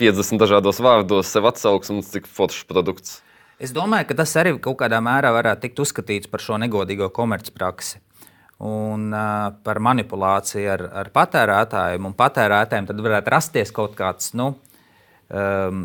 50 0.00 0.40
dažādos 0.40 0.80
vārdos, 0.80 1.28
sev 1.28 1.50
atsauksmes, 1.50 2.08
cik 2.14 2.30
foršs 2.30 2.64
produkts? 2.70 3.20
Es 3.60 3.74
domāju, 3.76 4.08
ka 4.08 4.16
tas 4.22 4.32
arī 4.40 4.54
kaut 4.64 4.80
kādā 4.80 5.02
mērā 5.04 5.28
varētu 5.36 5.66
tikt 5.66 5.84
uzskatīts 5.84 6.32
par 6.32 6.40
šo 6.40 6.56
negodīgo 6.62 7.10
komercpraksi. 7.12 8.00
Un 8.62 9.10
uh, 9.12 9.52
par 9.66 9.80
manipulāciju 9.82 10.72
ar, 10.72 10.86
ar 11.02 11.12
patērētājiem 11.12 12.08
un 12.08 12.16
patērētājiem 12.16 12.88
tad 12.88 13.04
varētu 13.04 13.32
rasties 13.34 13.74
kaut 13.76 13.94
kāds 13.98 14.32
nu, 14.38 14.54
um, 15.32 15.82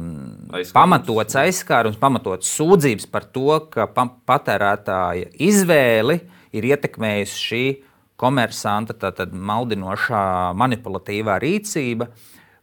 aizskārums. 0.52 0.74
pamatots 0.76 1.38
aizskārums, 1.40 2.00
pamatots 2.00 2.54
sūdzības 2.58 3.08
par 3.12 3.28
to, 3.34 3.60
ka 3.72 3.88
patērētāja 3.96 5.32
izvēli 5.48 6.20
ir 6.58 6.70
ietekmējusi 6.74 7.44
šī 7.50 7.64
komersanta 8.18 8.96
tātad, 8.98 9.34
maldinošā, 9.34 10.26
manipulatīvā 10.58 11.38
rīcība. 11.44 12.10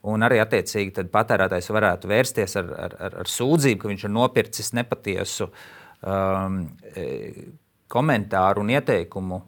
Un 0.05 0.21
arī 0.27 0.37
attiecīgi 0.43 1.07
patērētājs 1.09 1.71
varētu 1.73 2.11
vērsties 2.11 2.59
ar, 2.61 2.73
ar, 2.87 2.97
ar, 3.07 3.15
ar 3.23 3.31
sūdzību, 3.31 3.81
ka 3.81 3.89
viņš 3.89 4.05
ir 4.05 4.13
nopircis 4.13 4.75
nepatiesu 4.77 5.47
um, 5.49 6.59
e, 6.93 7.07
komentāru 7.89 8.61
un 8.61 8.75
ieteikumu 8.75 9.41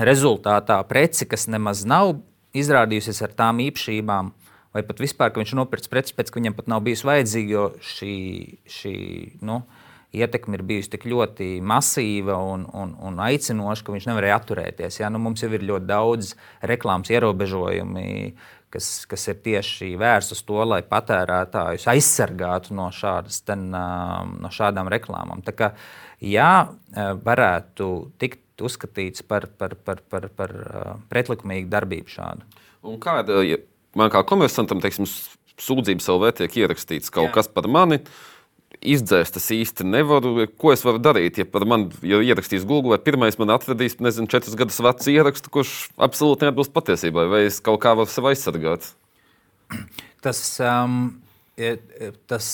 rezultātā 0.00 0.78
preci, 0.88 1.28
kas 1.28 1.44
nemaz 1.52 1.84
nav 1.84 2.14
izrādījusies 2.56 3.20
ar 3.26 3.34
tām 3.36 3.60
īpašībām, 3.66 4.32
vai 4.74 4.82
pat 4.86 5.00
vispār, 5.02 5.32
ka 5.32 5.42
viņš 5.42 5.54
nopirks 5.58 5.90
preces 5.92 6.16
pēc, 6.16 6.32
ka 6.32 6.40
viņam 6.40 6.56
pat 6.58 6.68
nav 6.72 6.82
bijis 6.86 7.04
vajadzīgi, 7.06 7.54
jo 7.54 7.68
šī, 7.92 8.16
šī 8.72 8.96
nu, 9.44 9.60
ietekme 10.16 10.58
ir 10.58 10.64
bijusi 10.68 10.92
tik 10.92 11.06
ļoti 11.08 11.54
masīva 11.64 12.36
un, 12.52 12.64
un, 12.76 12.96
un 13.00 13.20
aicinoša, 13.24 13.84
ka 13.84 13.94
viņš 13.94 14.08
nevarēja 14.10 14.40
atturēties. 14.40 15.00
Ja? 15.00 15.12
Nu, 15.12 15.20
mums 15.22 15.44
jau 15.44 15.52
ir 15.52 15.64
ļoti 15.68 15.88
daudz 15.88 16.34
reklāmas 16.68 17.12
ierobežojumi, 17.12 18.06
kas, 18.72 18.90
kas 19.08 19.26
ir 19.32 19.40
tieši 19.44 19.92
vērsts 20.00 20.36
uz 20.36 20.44
to, 20.48 20.60
lai 20.68 20.82
patērētājus 20.88 21.88
aizsargātu 21.92 22.76
no, 22.76 22.88
šādas, 22.94 23.42
ten, 23.48 23.68
no 23.72 24.52
šādām 24.52 24.88
reklāmām. 24.92 25.44
Tā 25.46 25.56
kā, 25.56 25.72
jā, 26.20 26.52
varētu 27.24 27.90
tikt 28.20 28.40
uzskatīts 28.62 29.24
par, 29.26 29.48
par, 29.58 29.74
par, 29.80 30.04
par, 30.12 30.28
par 30.36 30.56
pretlikumīgu 31.12 31.72
darbību 31.72 32.12
šādu. 32.12 32.48
Un 32.86 32.98
kāda, 33.02 33.40
ja 33.46 33.58
man 33.98 34.12
kā 34.12 34.22
komersantam, 34.26 34.82
teiksim, 34.82 35.08
sūdzības 35.60 36.10
LV 36.14 36.34
tiek 36.40 36.60
ierakstīts 36.62 37.12
kaut 37.12 37.30
Jā. 37.30 37.34
kas 37.38 37.50
par 37.52 37.68
mani. 37.70 38.00
Izdzēst 38.82 39.36
es 39.38 39.46
īsti 39.54 39.84
nevaru. 39.86 40.46
Ko 40.58 40.72
es 40.74 40.82
varu 40.82 40.98
darīt? 41.02 41.38
Ja 41.38 41.46
par 41.46 41.66
mani 41.68 41.92
ja 42.08 42.18
ierakstīs 42.24 42.64
Google, 42.66 42.96
vai 42.96 43.02
pirmais 43.04 43.36
man 43.38 43.52
atradīs, 43.54 43.98
nezinu, 44.02 44.30
četrus 44.32 44.56
gadus 44.58 44.80
vecu 44.82 45.12
ierakstu, 45.12 45.52
kurš 45.54 45.74
absolūti 46.02 46.48
neatbilst 46.48 46.72
patiesībai, 46.74 47.28
vai 47.30 47.44
es 47.50 47.60
kaut 47.62 47.82
kā 47.84 47.92
varu 47.98 48.10
sevi 48.10 48.32
aizsargāt? 48.32 48.88
Tas, 50.24 50.40
um, 50.66 50.96
tas 52.30 52.48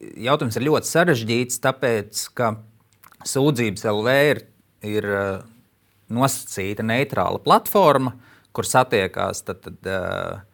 jautājums 0.00 0.56
ir 0.56 0.66
ļoti 0.70 0.90
sarežģīts, 0.90 1.60
tāpēc, 1.66 2.24
ka 2.38 2.54
sūdzības 3.28 3.84
LV 3.90 4.16
ir, 4.30 4.42
ir 4.88 5.10
nosacīta 6.14 6.86
neitrāla 6.86 7.42
platforma, 7.44 8.14
kur 8.54 8.68
satiekās 8.68 9.42
tad, 9.44 9.64
tad, 9.66 9.78
uh, 9.90 10.53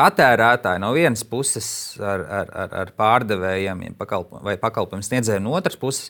patērētāji 0.00 0.80
no 0.80 0.94
vienas 0.96 1.22
puses 1.28 1.68
ar, 2.00 2.24
ar, 2.24 2.54
ar, 2.64 2.74
ar 2.84 2.94
pārdevējiem 2.96 3.84
pakalpo, 4.00 4.40
vai 4.46 4.56
pakalpojumu 4.60 5.04
sniedzējiem 5.04 5.44
no 5.44 5.52
otras 5.58 5.76
puses. 5.80 6.08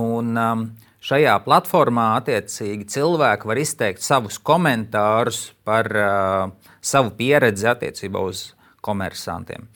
Un, 0.00 0.32
um, 0.34 0.64
šajā 1.04 1.36
platformā 1.44 2.14
attiecīgi 2.18 2.88
cilvēki 2.94 3.50
var 3.50 3.60
izteikt 3.60 4.04
savus 4.04 4.40
komentārus 4.40 5.46
par 5.66 5.90
uh, 5.92 6.72
savu 6.84 7.12
pieredzi 7.18 7.68
attiecībā 7.70 8.24
uz 8.24 8.48
komersantiem. 8.84 9.68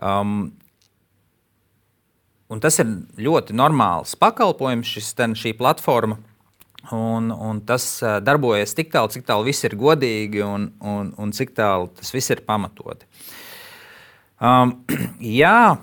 Um, 0.00 0.52
tas 2.62 2.80
ir 2.82 2.88
ļoti 3.20 3.54
normāls 3.58 4.16
pakalpojums, 4.18 4.94
šis, 4.96 5.12
ten, 5.18 5.36
šī 5.38 5.54
platforma. 5.58 6.18
Un, 6.88 7.28
un 7.30 7.60
tas 7.68 7.84
darbojas 8.24 8.72
tik 8.74 8.88
tālu, 8.90 9.10
cik 9.12 9.26
tālu 9.28 9.44
viss 9.46 9.66
ir 9.68 9.76
godīgi 9.78 10.40
un, 10.42 10.70
un, 10.80 11.12
un 11.20 11.34
cik 11.36 11.52
tālu 11.54 11.90
tas 11.98 12.10
viss 12.14 12.32
ir 12.32 12.40
pamatoti. 12.46 13.06
Um, 14.40 14.72
jā, 15.42 15.76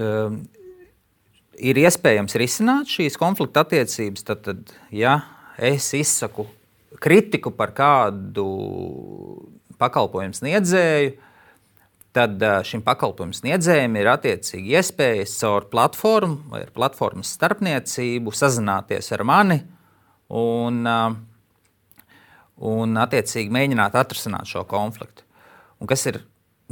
um, 0.00 0.38
ir 1.60 1.82
iespējams 1.84 2.38
risināt 2.40 2.90
šīs 2.90 3.18
konflikta 3.20 3.66
attiecības, 3.66 4.24
tad, 4.26 4.40
tad 4.48 4.72
ja 4.90 5.18
es 5.60 5.90
izsaku 5.94 6.46
kritiku 7.02 7.52
par 7.54 7.74
kādu 7.76 8.46
pakalpojumu 9.80 10.36
sniedzēju, 10.38 11.12
tad 12.16 12.42
šim 12.68 12.82
pakalpojumu 12.84 13.36
sniedzējiem 13.36 14.00
ir 14.00 14.10
attiecīgi 14.12 14.74
iespējas 14.76 15.36
caur 15.40 15.68
platformu 15.72 16.52
vai 16.52 16.64
platformas 16.72 17.32
starpniecību 17.36 18.34
sazināties 18.36 19.12
ar 19.16 19.24
mani 19.28 19.60
un, 20.32 20.82
un 22.72 23.02
attiecīgi 23.04 23.52
mēģināt 23.52 23.96
atrisināt 23.98 24.48
šo 24.50 24.64
konfliktu. 24.68 25.26
Un 25.82 25.90
kas 25.90 26.06
ir 26.10 26.22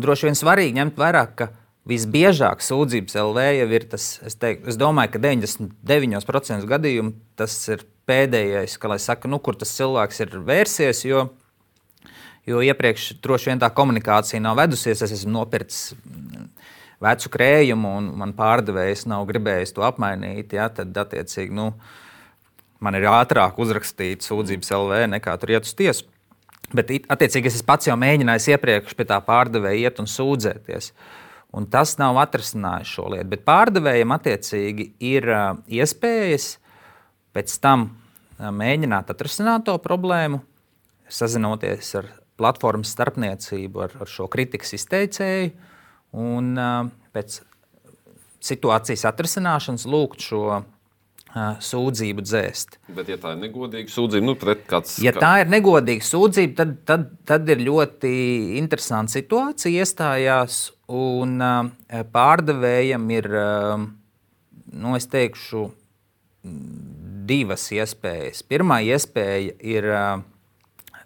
droši 0.01 0.29
vien 0.29 0.39
svarīgi 0.39 0.79
ņemt 0.79 1.01
vērā, 1.01 1.25
ka 1.37 1.51
visbiežāk 1.91 2.63
sūdzības 2.65 3.17
LV 3.21 3.47
jau 3.59 3.69
ir 3.75 3.87
tas, 3.91 4.13
es, 4.27 4.37
teiktu, 4.39 4.71
es 4.71 4.79
domāju, 4.81 5.17
ka 5.17 5.23
99% 5.27 6.69
gadījumu 6.71 7.15
tas 7.41 7.57
ir 7.73 7.85
pēdējais, 8.11 8.77
ka, 8.81 8.97
saka, 9.01 9.31
nu, 9.31 9.41
kur 9.43 9.59
tas 9.59 9.73
cilvēks 9.77 10.25
ir 10.25 10.41
vērsies. 10.47 11.05
Jo 11.09 11.29
Jo 12.49 12.63
iepriekš 12.65 13.13
droši 13.23 13.51
vien 13.51 13.61
tā 13.61 13.69
komunikācija 13.75 14.41
nav 14.43 14.57
vedusies. 14.59 15.03
Es 15.05 15.13
esmu 15.13 15.35
nopircis 15.35 15.93
vecu 17.01 17.33
krējumu, 17.33 17.91
un 18.01 18.09
man 18.21 18.33
pārdevējs 18.37 19.07
nav 19.11 19.27
gribējis 19.29 19.75
to 19.77 19.85
apmainīt. 19.87 20.55
Ja, 20.57 20.71
tad, 20.73 20.97
attiecīgi, 21.05 21.53
nu, 21.57 21.71
man 22.85 22.97
ir 22.99 23.09
ātrāk 23.11 23.59
uzrakstīt 23.61 24.25
sūdzības 24.27 24.73
LV 24.77 25.05
nekā 25.17 25.37
tur 25.41 25.55
iet 25.55 25.69
uz 25.69 25.77
tiesu. 25.77 26.09
Bet, 26.71 26.93
attiecīgi, 27.11 27.51
es 27.51 27.67
pats 27.67 27.89
jau 27.89 27.97
mēģināju 27.99 28.55
iepriekš 28.55 28.95
pie 28.95 29.07
tā 29.11 29.19
pārdevēja 29.27 29.91
iet 29.91 29.99
un 30.03 30.07
sūdzēties. 30.11 30.93
Un 31.59 31.67
tas 31.67 31.97
nav 31.99 32.21
atrisinājis 32.23 32.93
šo 32.95 33.09
lietu. 33.11 33.27
Bet 33.33 33.43
pārdevējiem 33.49 34.15
attiecīgi 34.15 34.87
ir 35.03 35.27
iespējas 35.67 36.53
pēc 37.35 37.57
tam 37.63 37.89
mēģināt 38.39 39.11
atrisināt 39.11 39.67
to 39.67 39.75
problēmu, 39.83 40.45
sazinoties 41.11 41.91
ar 41.99 42.07
platformas 42.41 42.95
starpniecību 42.95 43.83
ar, 43.85 43.97
ar 44.05 44.11
šo 44.11 44.29
kritikas 44.31 44.73
izteicēju 44.79 45.51
un 46.23 46.55
pēc 47.15 47.41
situācijas 48.41 49.05
atrisināšanas 49.11 49.85
lūgt 49.91 50.25
šo 50.25 50.63
sūdzību 51.37 52.25
dzēst. 52.27 52.79
Bet, 52.97 53.11
ja 53.13 53.19
tā 53.23 53.35
ir 53.37 53.43
negodīga 53.45 53.93
sūdzība, 53.93 54.27
nu, 54.27 54.35
pret 54.39 54.65
kāds. 54.71 54.97
Ja 55.05 55.13
tā 55.15 55.37
ir 55.45 55.53
negodīga 55.53 56.07
sūdzība, 56.07 56.57
tad, 56.59 56.73
tad, 56.89 57.07
tad 57.29 57.53
ir 57.55 57.63
ļoti 57.69 58.13
interesanta 58.59 59.15
situācija 59.15 59.85
iestājās, 59.85 60.63
un 60.91 61.39
pārdevējam 62.11 63.07
ir, 63.15 63.31
nu, 64.75 64.97
es 64.99 65.07
teikšu, 65.13 65.69
divas 67.31 67.69
iespējas. 67.75 68.43
Pirmā 68.49 68.81
iespēja 68.89 69.55
ir 69.61 69.87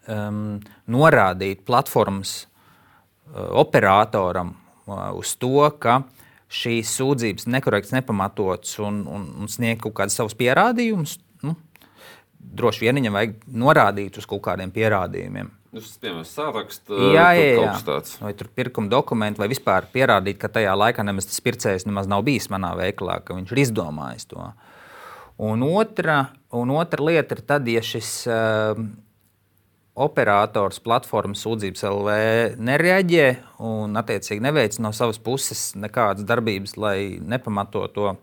um, 0.09 0.61
norādīt 0.91 1.65
platformas 1.67 2.45
uh, 2.45 3.51
operatoram 3.65 4.55
uh, 4.55 5.11
uz 5.19 5.35
to, 5.41 5.67
ka 5.81 6.03
šīs 6.55 6.93
sūdzības 6.99 7.49
nekorekts, 7.51 7.95
nepamatots 7.95 8.79
un, 8.85 9.03
un, 9.11 9.27
un 9.43 9.51
sniegt 9.51 9.83
kaut 9.85 9.97
kādus 9.99 10.19
savus 10.21 10.37
pierādījumus. 10.39 11.19
Nu, 11.45 11.57
droši 12.39 12.87
vien 12.87 13.01
viņam 13.01 13.19
vajag 13.19 13.37
norādīt 13.65 14.19
uz 14.21 14.29
kaut 14.31 14.45
kādiem 14.47 14.73
pierādījumiem. 14.75 15.51
Nu, 15.75 15.83
piemēram 15.83 16.27
sārakstu, 16.29 16.95
jā, 17.17 17.33
jā, 17.35 17.47
jā. 17.59 17.97
vai 18.23 18.31
tur 18.39 18.47
pirkuma 18.55 18.87
dokumentu, 18.93 19.43
vai 19.43 19.49
vispār 19.51 19.89
pierādīt, 19.91 20.39
ka 20.39 20.53
tajā 20.55 20.71
laikā 20.79 21.03
nemaz 21.03 21.27
tas 21.27 21.43
pircējs 21.43 21.89
nemaz 21.89 22.07
nav 22.11 22.23
bijis 22.29 22.47
manā 22.53 22.71
veikalā, 22.79 23.19
ka 23.27 23.35
viņš 23.35 23.51
ir 23.51 23.63
izdomājis 23.65 24.31
to. 24.31 24.45
Un 25.43 25.65
otra, 25.67 26.29
un 26.55 26.71
otra 26.77 27.09
lieta 27.09 27.35
ir 27.35 27.43
tad, 27.49 27.67
ja 27.67 27.83
šis 27.83 28.11
uh, 28.31 28.85
operators 29.95 30.81
platformas 30.83 31.45
sūdzības 31.45 31.85
LV 31.87 32.15
nereaģē 32.59 33.27
un, 33.63 33.95
attiecīgi, 34.01 34.43
neveic 34.43 34.79
no 34.83 34.91
savas 34.97 35.21
puses 35.23 35.69
nekādas 35.79 36.27
darbības, 36.27 36.75
lai 36.81 36.99
nepamatotu 37.23 38.17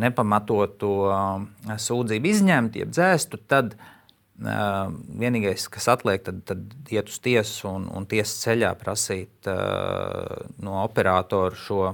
nepamatotu 0.00 0.88
uh, 1.06 1.42
sūdzību 1.78 2.30
izņemtu, 2.30 2.80
jeb 2.82 2.94
dzēstu, 2.94 3.38
tad 3.50 3.76
uh, 3.76 4.90
vienīgais, 5.20 5.68
kas 5.70 5.86
atliek, 5.92 6.24
tad, 6.26 6.40
tad 6.48 6.64
iet 6.90 7.12
uz 7.12 7.20
tiesu 7.22 7.68
un, 7.70 7.86
un 7.94 8.08
tiesas 8.10 8.40
ceļā 8.42 8.72
prasīt 8.80 9.50
uh, 9.50 10.48
no 10.64 10.80
operatora 10.82 11.54
šo 11.58 11.92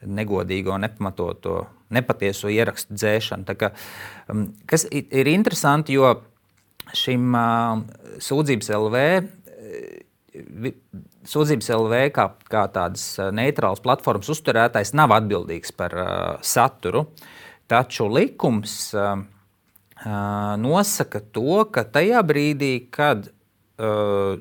negodīgo, 0.00 0.74
nepamatoto, 0.80 1.60
nepatieso 1.94 2.50
ierakstu 2.50 2.96
dzēšanu. 2.98 3.56
Kā, 3.60 3.70
um, 4.32 4.48
kas 4.66 4.88
ir 4.90 5.30
interesanti, 5.30 5.98
jo 6.00 6.16
šim 6.96 7.34
uh, 7.36 7.82
sūdzības 8.22 8.70
LV. 8.76 9.02
Sūdzības 11.30 11.68
LV 11.74 12.04
kā, 12.14 12.26
kā 12.50 12.64
tādas 12.72 13.04
neitrālas 13.34 13.82
platformas 13.84 14.30
uzturētājs 14.32 14.94
nav 14.96 15.14
atbildīgs 15.16 15.74
par 15.76 15.96
uh, 15.96 16.06
saturu, 16.46 17.08
taču 17.70 18.06
likums 18.10 18.94
uh, 18.96 19.18
nosaka 20.60 21.20
to, 21.34 21.64
ka 21.74 21.84
tajā 21.84 22.22
brīdī, 22.26 22.72
kad 22.94 23.28
uh, 23.28 24.38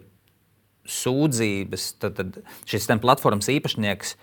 sūdzības, 0.90 1.92
tad, 2.02 2.22
tad 2.22 2.40
šis 2.70 2.90
platformas 3.02 3.50
īpašnieks 3.52 4.16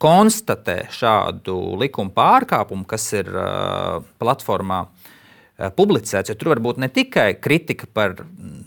konstatē 0.00 0.82
šādu 0.92 1.56
likuma 1.80 2.12
pārkāpumu, 2.16 2.88
kas 2.88 3.06
ir 3.20 3.28
uh, 3.28 4.00
platformā 4.20 4.86
Eh, 4.88 5.18
publicēts. 5.76 6.32
Tur 6.40 6.54
var 6.54 6.62
būt 6.64 6.80
ne 6.80 6.88
tikai 6.92 7.34
kritika 7.42 7.88
par 7.92 8.16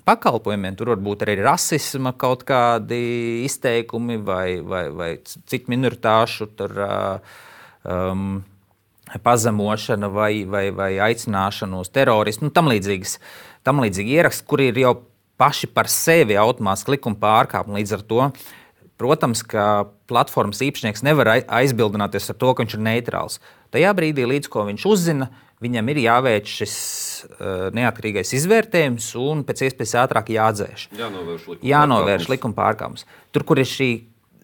pakalpojumiem, 0.06 0.77
tur 0.77 0.93
var 0.93 1.01
būt 1.03 1.25
arī 1.25 1.39
rasisma 1.41 2.13
kaut 2.19 2.45
kādi 2.47 3.43
izteikumi 3.47 4.19
vai, 4.21 4.60
vai, 4.62 4.88
vai 4.93 5.12
citu 5.25 5.73
minoritāšu 5.73 6.49
tur, 6.58 6.75
eh, 6.86 7.38
um, 7.89 8.43
pazemošana 9.23 10.10
vai, 10.10 10.43
vai, 10.49 10.67
vai 10.73 10.91
aicināšana 11.10 11.82
uz 11.82 11.91
terorismu. 11.93 12.49
Nu, 12.49 12.53
tam 12.56 12.69
līdzīgas, 12.71 13.17
tam 13.65 13.82
līdzīgi 13.84 14.19
ieraksti, 14.19 14.47
kur 14.49 14.63
ir 14.63 14.79
jau 14.82 14.95
paši 15.41 15.69
par 15.73 15.89
sevi 15.91 16.38
automātiski 16.39 16.95
likuma 16.95 17.19
pārkāpumi. 17.21 17.82
Līdz 17.82 17.97
ar 17.97 18.06
to, 18.10 18.27
protams, 19.01 19.43
ka 19.45 19.89
platformas 20.10 20.62
īpašnieks 20.65 21.06
nevar 21.06 21.34
aizbildināties 21.41 22.32
ar 22.32 22.39
to, 22.39 22.53
ka 22.53 22.65
viņš 22.65 22.77
ir 22.77 22.86
neitrāls. 22.86 23.39
Tajā 23.73 23.93
brīdī, 23.97 24.25
līdz 24.29 24.49
ko 24.53 24.65
viņš 24.69 24.86
uzzina, 24.89 25.29
viņam 25.63 25.91
ir 25.93 26.02
jāveic 26.04 26.49
šis 26.49 26.76
uh, 27.26 27.67
neatkarīgais 27.76 28.34
izvērtējums 28.38 29.10
un 29.21 29.43
pēc 29.47 29.65
iespējas 29.69 29.95
ātrāk 30.04 30.34
jādzēš. 30.36 30.89
Jānovērš 30.99 31.47
likuma, 31.52 31.69
jānovērš 31.71 32.30
likuma 32.34 32.58
pārkāpums. 32.60 33.08
Tur, 33.36 33.47
kur 33.47 33.62
ir 33.62 33.69
šī, 33.69 33.89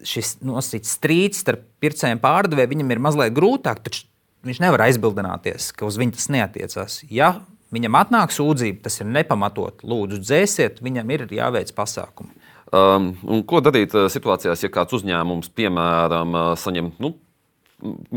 šis 0.06 0.38
nosacīts 0.46 0.96
strīds 0.98 1.44
starp 1.44 1.66
pircējiem 1.82 2.18
un 2.18 2.24
pārdevēju, 2.24 2.72
viņam 2.74 2.94
ir 2.94 3.04
mazliet 3.06 3.36
grūtāk, 3.36 3.84
taču 3.86 4.06
viņš 4.48 4.60
nevar 4.64 4.86
aizbildināties, 4.88 5.70
ka 5.76 5.88
uz 5.88 6.00
viņu 6.00 6.16
tas 6.16 6.28
neatiecās. 6.32 7.00
Ja 7.12 7.34
viņam 7.74 7.98
atnāk 8.00 8.34
sūdzība, 8.34 8.82
tas 8.86 9.00
ir 9.02 9.10
nepamatot, 9.10 9.84
lūdzu, 9.86 10.20
dzēsiet, 10.24 10.80
viņam 10.84 11.16
ir 11.16 11.26
jāveic 11.36 11.72
pasākumi. 11.76 12.32
Um, 12.70 13.12
ko 13.50 13.58
darīt 13.64 13.94
uh, 13.98 14.06
situācijās, 14.12 14.62
ja 14.62 14.70
kāds 14.70 14.94
uzņēmums, 15.00 15.50
piemēram, 15.58 16.36
uh, 16.38 16.52
saņem 16.58 16.92
nu, 17.02 17.16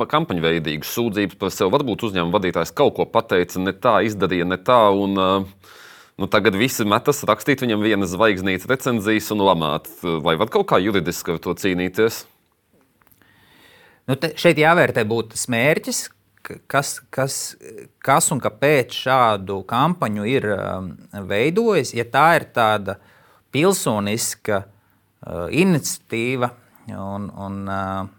kampaņu 0.09 0.43
veidīgas 0.43 0.91
sūdzības 0.95 1.39
par 1.39 1.53
sevi. 1.53 1.71
Varbūt 1.73 2.05
uzņēmuma 2.09 2.37
vadītājs 2.37 2.73
kaut 2.75 2.97
ko 2.97 3.07
pateica, 3.09 3.61
ne 3.63 3.73
tā 3.73 3.99
izdarīja, 4.07 4.47
ne 4.49 4.59
tā. 4.59 4.81
Un, 4.93 5.15
nu, 6.19 6.29
tagad 6.31 6.57
visi 6.59 6.85
metas 6.87 7.23
rakstīt 7.27 7.63
viņam 7.65 7.85
vienas 7.85 8.13
zvaigznītes 8.13 8.69
recenzijas 8.69 9.31
un 9.35 9.45
lamāt. 9.47 9.89
Vai 10.01 10.35
var 10.39 10.51
kaut 10.53 10.69
kā 10.71 10.81
juridiski 10.83 11.35
ar 11.35 11.41
to 11.43 11.55
cīnīties? 11.57 12.23
Nu, 14.09 14.19
šeit 14.19 14.59
jāvērtē 14.59 15.05
būtu 15.07 15.31
tas 15.37 15.47
mērķis, 15.51 16.01
kas, 16.67 16.97
kas, 17.13 17.37
kas 18.03 18.31
un 18.35 18.41
kāpēc 18.43 18.95
šādu 19.05 19.61
kampaņu 19.69 20.27
ir 20.27 20.49
veidojis. 21.29 21.93
Ja 21.95 22.03
tā 22.11 22.27
ir 22.39 22.49
tāda 22.55 22.97
pilsoniska 23.53 24.65
iniciatīva, 25.53 26.49
un, 26.91 27.29
un 27.31 27.61
uh, 27.71 28.09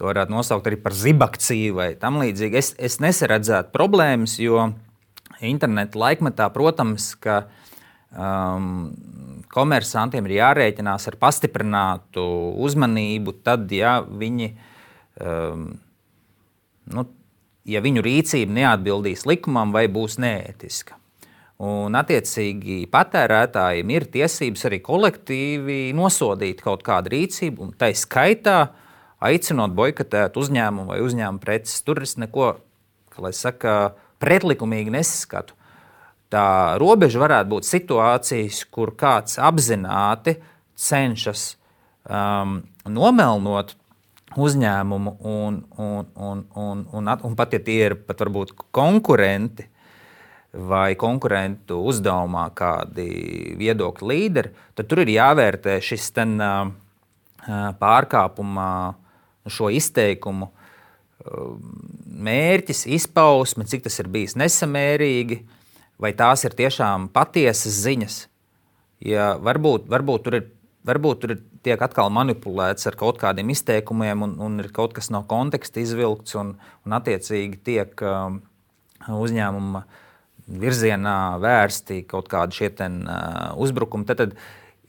to 0.00 0.08
varētu 0.08 0.32
nosaukt 0.32 0.68
arī 0.70 0.78
par 0.80 0.96
zibakciju 0.96 1.76
vai 1.76 1.90
tam 2.00 2.16
līdzīgi, 2.22 2.56
es, 2.56 2.72
es 2.80 2.96
nesaredzētu 3.04 3.68
problēmas, 3.74 4.38
jo 4.40 4.70
interneta 5.44 6.00
laikmetā, 6.00 6.46
protams, 6.54 7.12
ka 7.20 7.42
um, 8.16 8.88
komersantiem 9.52 10.24
ir 10.28 10.38
jārēķinās 10.38 11.08
ar 11.10 11.18
pastiprinātu 11.20 12.24
uzmanību, 12.64 13.36
tad, 13.44 13.68
ja 13.76 13.98
viņi 14.00 14.50
um, 15.20 15.68
nu, 16.96 17.06
ja 17.68 17.84
viņu 17.84 18.04
rīcība 18.04 18.56
neatbildīs 18.56 19.26
likumam 19.28 19.76
vai 19.76 19.84
būs 19.92 20.16
neētiska. 20.22 20.96
Un, 21.60 21.92
attiecīgi, 21.92 22.86
patērētājiem 22.88 23.90
ir 23.92 24.06
tiesības 24.08 24.62
arī 24.70 24.78
kolektīvi 24.80 25.82
nosodīt 25.92 26.62
kaut 26.64 26.80
kādu 26.86 27.12
rīcību, 27.12 27.66
un 27.66 27.74
tā 27.76 27.90
skaitā 27.92 28.70
aicinot 29.20 29.74
boikotēt 29.76 30.36
uzņēmumu 30.40 30.90
vai 30.90 31.00
uzņēmumu 31.04 31.42
preces. 31.42 31.82
Tur 31.86 32.02
es 32.04 32.16
neko, 32.20 32.54
kā 33.14 33.32
saka, 33.36 33.94
pretlikumīgi 34.20 34.92
nesaskatu. 34.94 35.56
Tā 36.30 36.78
robeža 36.78 37.18
varētu 37.22 37.50
būt 37.50 37.66
situācijas, 37.66 38.62
kur 38.70 38.94
kāds 38.98 39.40
apzināti 39.42 40.36
cenšas 40.78 41.56
um, 42.06 42.60
nomelnot 42.86 43.74
uzņēmumu, 44.38 45.16
un, 45.26 45.56
un, 45.74 46.06
un, 46.14 46.44
un, 46.54 46.84
un, 46.94 47.10
un 47.10 47.34
pat 47.34 47.56
ja 47.56 47.60
tie 47.66 47.80
ir 47.88 47.96
pat 48.06 48.22
varbūt 48.22 48.54
konkurenti 48.70 49.66
vai 50.70 50.94
konkurentu 50.98 51.80
uzdevumā 51.90 52.46
kādi 52.54 53.08
viedokļu 53.58 54.06
līderi, 54.06 54.54
tad 54.78 54.88
tur 54.90 55.02
ir 55.02 55.12
jāvērtē 55.16 55.76
šis 55.82 56.08
ten, 56.14 56.38
pārkāpuma 57.80 58.70
šo 59.52 59.70
izteikumu 59.74 60.50
mērķis, 62.20 62.86
izpausme, 62.96 63.66
cik 63.68 63.84
tas 63.84 63.98
ir 64.00 64.08
bijis 64.12 64.38
nesamērīgi, 64.40 65.42
vai 66.00 66.14
tās 66.16 66.46
ir 66.48 66.56
tiešām 66.56 67.10
patiesas 67.12 67.82
ziņas. 67.84 68.22
Ja 69.04 69.34
varbūt, 69.40 69.84
varbūt 69.88 70.24
tur 70.24 70.38
ir 70.38 70.48
varbūt 70.86 71.22
tur 71.22 71.34
tiek 71.64 71.80
atkal 71.82 72.10
manipulēts 72.14 72.88
ar 72.88 72.96
kaut 72.98 73.20
kādiem 73.20 73.52
izteikumiem, 73.52 74.24
un, 74.24 74.36
un 74.40 74.60
ir 74.62 74.70
kaut 74.74 74.94
kas 74.96 75.10
no 75.12 75.22
konteksta 75.28 75.82
izvilkts, 75.82 76.36
un, 76.40 76.54
un 76.86 76.96
attiecīgi 76.96 77.60
tiek 77.66 78.04
um, 78.06 78.40
uzņēmuma 79.16 79.84
virzienā 80.60 81.18
vērsti 81.42 82.02
kaut 82.10 82.30
kādi 82.32 82.62
šie 82.62 82.70
ten, 82.80 83.02
uh, 83.04 83.52
uzbrukumi. 83.60 84.08
Tad, 84.08 84.24
tad 84.24 84.38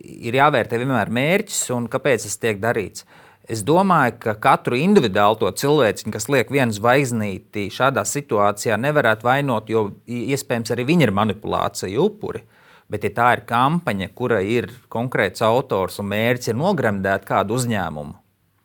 ir 0.02 0.40
jāvērtē 0.40 0.80
vienmēr 0.82 1.12
mērķis 1.14 1.66
un 1.76 1.92
kāpēc 1.92 2.26
tas 2.26 2.40
tiek 2.42 2.62
darīts. 2.64 3.06
Es 3.50 3.64
domāju, 3.66 4.16
ka 4.22 4.36
katru 4.38 4.78
individuālu 4.78 5.40
to 5.42 5.50
cilvēku, 5.58 6.12
kas 6.14 6.28
liek 6.30 6.52
vienu 6.54 6.76
zvaigznīti 6.76 7.70
šādā 7.74 8.04
situācijā, 8.06 8.78
nevarētu 8.78 9.26
vainot, 9.26 9.72
jo 9.72 9.88
iespējams 10.06 10.74
arī 10.76 10.86
viņi 10.92 11.08
ir 11.08 11.14
manipulācija 11.18 12.04
upuri. 12.04 12.44
Bet, 12.92 13.08
ja 13.08 13.14
tā 13.16 13.28
ir 13.38 13.46
kampaņa, 13.48 14.10
kura 14.14 14.42
ir 14.44 14.68
konkrēts 14.92 15.42
autors 15.48 15.98
un 16.04 16.10
mērķis 16.12 16.52
ir 16.52 16.60
nogremdēt 16.60 17.24
kādu 17.26 17.56
uzņēmumu, 17.56 18.18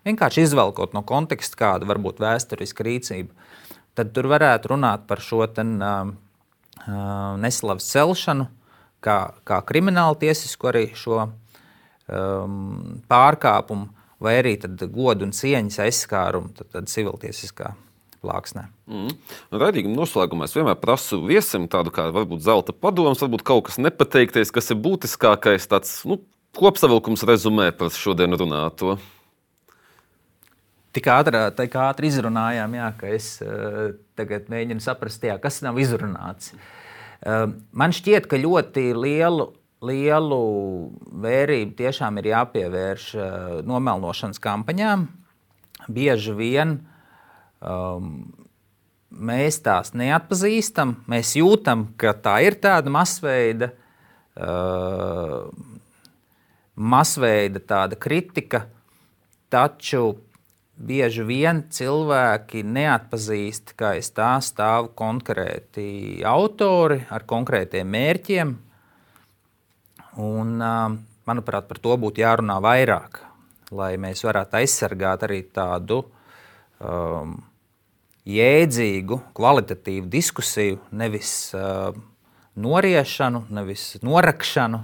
vienkārši 0.09 0.45
izvelkot 0.49 0.97
no 0.97 1.05
konteksta 1.07 1.61
kādu 1.61 1.87
varbūt 1.87 2.19
vēsturisku 2.25 2.87
rīcību, 2.89 3.31
tad 3.97 4.11
tur 4.13 4.29
varētu 4.35 4.75
runāt 4.75 5.07
par 5.07 5.23
šo 5.23 5.47
ten, 5.47 5.77
uh, 5.79 6.11
neslavas 7.41 7.87
celšanu, 7.91 8.49
kā, 9.01 9.19
kā 9.47 9.61
kriminālu 9.67 10.19
tiesisku 10.21 10.71
arī 10.73 10.89
šo 10.99 11.23
um, 11.27 13.01
pārkāpumu, 13.11 13.89
vai 14.23 14.39
arī 14.41 14.57
godu 14.93 15.27
un 15.27 15.35
cieņas 15.37 15.83
aizskārumu, 15.87 16.55
tad, 16.57 16.71
tad 16.73 16.93
civiltiesiskā 16.93 17.75
plāksnē. 18.27 18.67
Mm. 18.91 19.13
Radījuma 19.55 20.01
noslēgumā 20.01 20.49
es 20.49 20.57
vienmēr 20.57 20.79
prasu 20.81 21.21
viesim 21.27 21.69
tādu 21.71 21.93
kā 21.95 22.09
varbūt 22.15 22.45
zelta 22.47 22.75
padomus, 22.75 23.23
varbūt 23.23 23.45
kaut 23.47 23.69
kas 23.69 23.81
nepateikties, 23.83 24.53
kas 24.55 24.73
ir 24.73 24.81
būtiskākais, 24.83 25.69
tāds 25.71 25.99
nu, 26.09 26.21
kopsavilkums 26.57 27.27
rezumē 27.29 27.71
par 27.77 27.93
šodien 27.95 28.37
runāto. 28.39 28.97
Tik 30.97 31.11
ātri, 31.13 31.43
tā 31.53 31.67
kā 31.69 31.91
ātri 31.91 32.09
izrunājām, 32.09 32.79
jā, 32.79 32.89
ka 32.97 33.13
es 33.13 33.35
uh, 33.45 33.93
tagad 34.17 34.49
mēģinu 34.53 34.81
saprast, 34.81 35.27
jā, 35.29 35.37
kas 35.43 35.61
nav 35.65 35.77
izrunāts. 35.83 36.55
Uh, 37.21 37.51
man 37.77 37.93
šķiet, 37.93 38.31
ka 38.31 38.41
ļoti 38.41 38.89
lielu, 38.97 39.51
lielu 39.87 40.43
vērību 41.27 41.79
tiešām 41.79 42.21
ir 42.21 42.33
jāpievērš 42.33 43.07
uh, 43.17 43.31
nomelnošanas 43.67 44.43
kampaņām. 44.43 45.09
Bieži 45.93 46.35
vien 46.35 46.79
Um, 47.67 48.35
mēs 49.11 49.63
tās 49.65 49.95
neatpazīstam, 49.97 50.99
mēs 51.09 51.33
jūtam, 51.39 51.89
ka 51.97 52.13
tā 52.21 52.37
ir 52.45 52.59
tāda 52.61 52.93
masveida, 52.93 53.71
uh, 54.37 55.49
masveida 56.77 57.63
tāda 57.65 57.97
kritika, 57.97 58.67
taču 59.49 60.19
bieži 60.77 61.25
vien 61.25 61.65
cilvēki 61.73 62.61
neatpazīst, 62.61 63.73
ka 63.81 63.95
aiz 63.97 64.13
tā 64.13 64.37
stāv 64.45 64.93
konkrēti 64.99 66.21
autori 66.29 67.01
ar 67.09 67.25
konkrētiem 67.25 67.89
mērķiem. 67.89 68.53
Un, 70.23 70.57
manuprāt, 71.29 71.67
par 71.69 71.81
to 71.83 71.97
būtu 72.01 72.23
jārunā 72.23 72.57
vairāk, 72.65 73.21
lai 73.77 73.95
mēs 74.01 74.25
varētu 74.25 74.61
aizsargāt 74.61 75.27
arī 75.27 75.43
tādu 75.53 76.03
um, 76.81 77.37
jēdzīgu, 78.27 79.21
kvalitatīvu 79.37 80.09
diskusiju, 80.11 80.81
nevis 80.97 81.33
uh, 81.57 81.91
noriešanu, 82.57 83.45
nevis 83.55 83.95
norakšanu, 84.07 84.83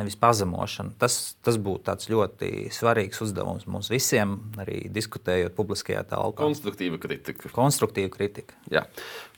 nevis 0.00 0.16
pazemošanu. 0.16 0.94
Tas, 1.00 1.36
tas 1.44 1.58
būtu 1.60 1.94
ļoti 2.12 2.50
svarīgs 2.72 3.20
uzdevums 3.24 3.68
mums 3.68 3.90
visiem, 3.92 4.38
arī 4.60 4.86
diskutējot 4.92 5.54
publiskajā 5.56 6.04
telpā. 6.08 6.40
Konstruktīva 6.40 7.00
kritika. 7.02 7.52
Konstruktīva 7.52 8.12
kritika. 8.12 8.56
Jā. 8.72 8.86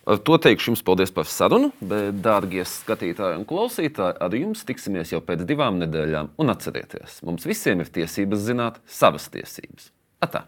Ar 0.04 0.20
to 0.20 0.36
teikšu 0.36 0.72
jums 0.72 0.84
paldies 0.84 1.12
par 1.16 1.28
sarunu, 1.30 1.70
bet, 1.80 2.18
dārgie 2.24 2.66
skatītāji 2.68 3.40
un 3.40 3.46
klausītāji, 3.48 4.18
ar 4.20 4.36
jums 4.36 4.66
tiksimies 4.68 5.14
jau 5.14 5.22
pēc 5.24 5.46
divām 5.48 5.80
nedēļām. 5.80 6.34
Un 6.40 6.52
atcerieties, 6.52 7.22
mums 7.24 7.48
visiem 7.48 7.80
ir 7.80 7.92
tiesības 8.00 8.48
zināt 8.50 8.82
savas 8.84 9.30
tiesības. 9.32 9.92
Atā! 10.24 10.44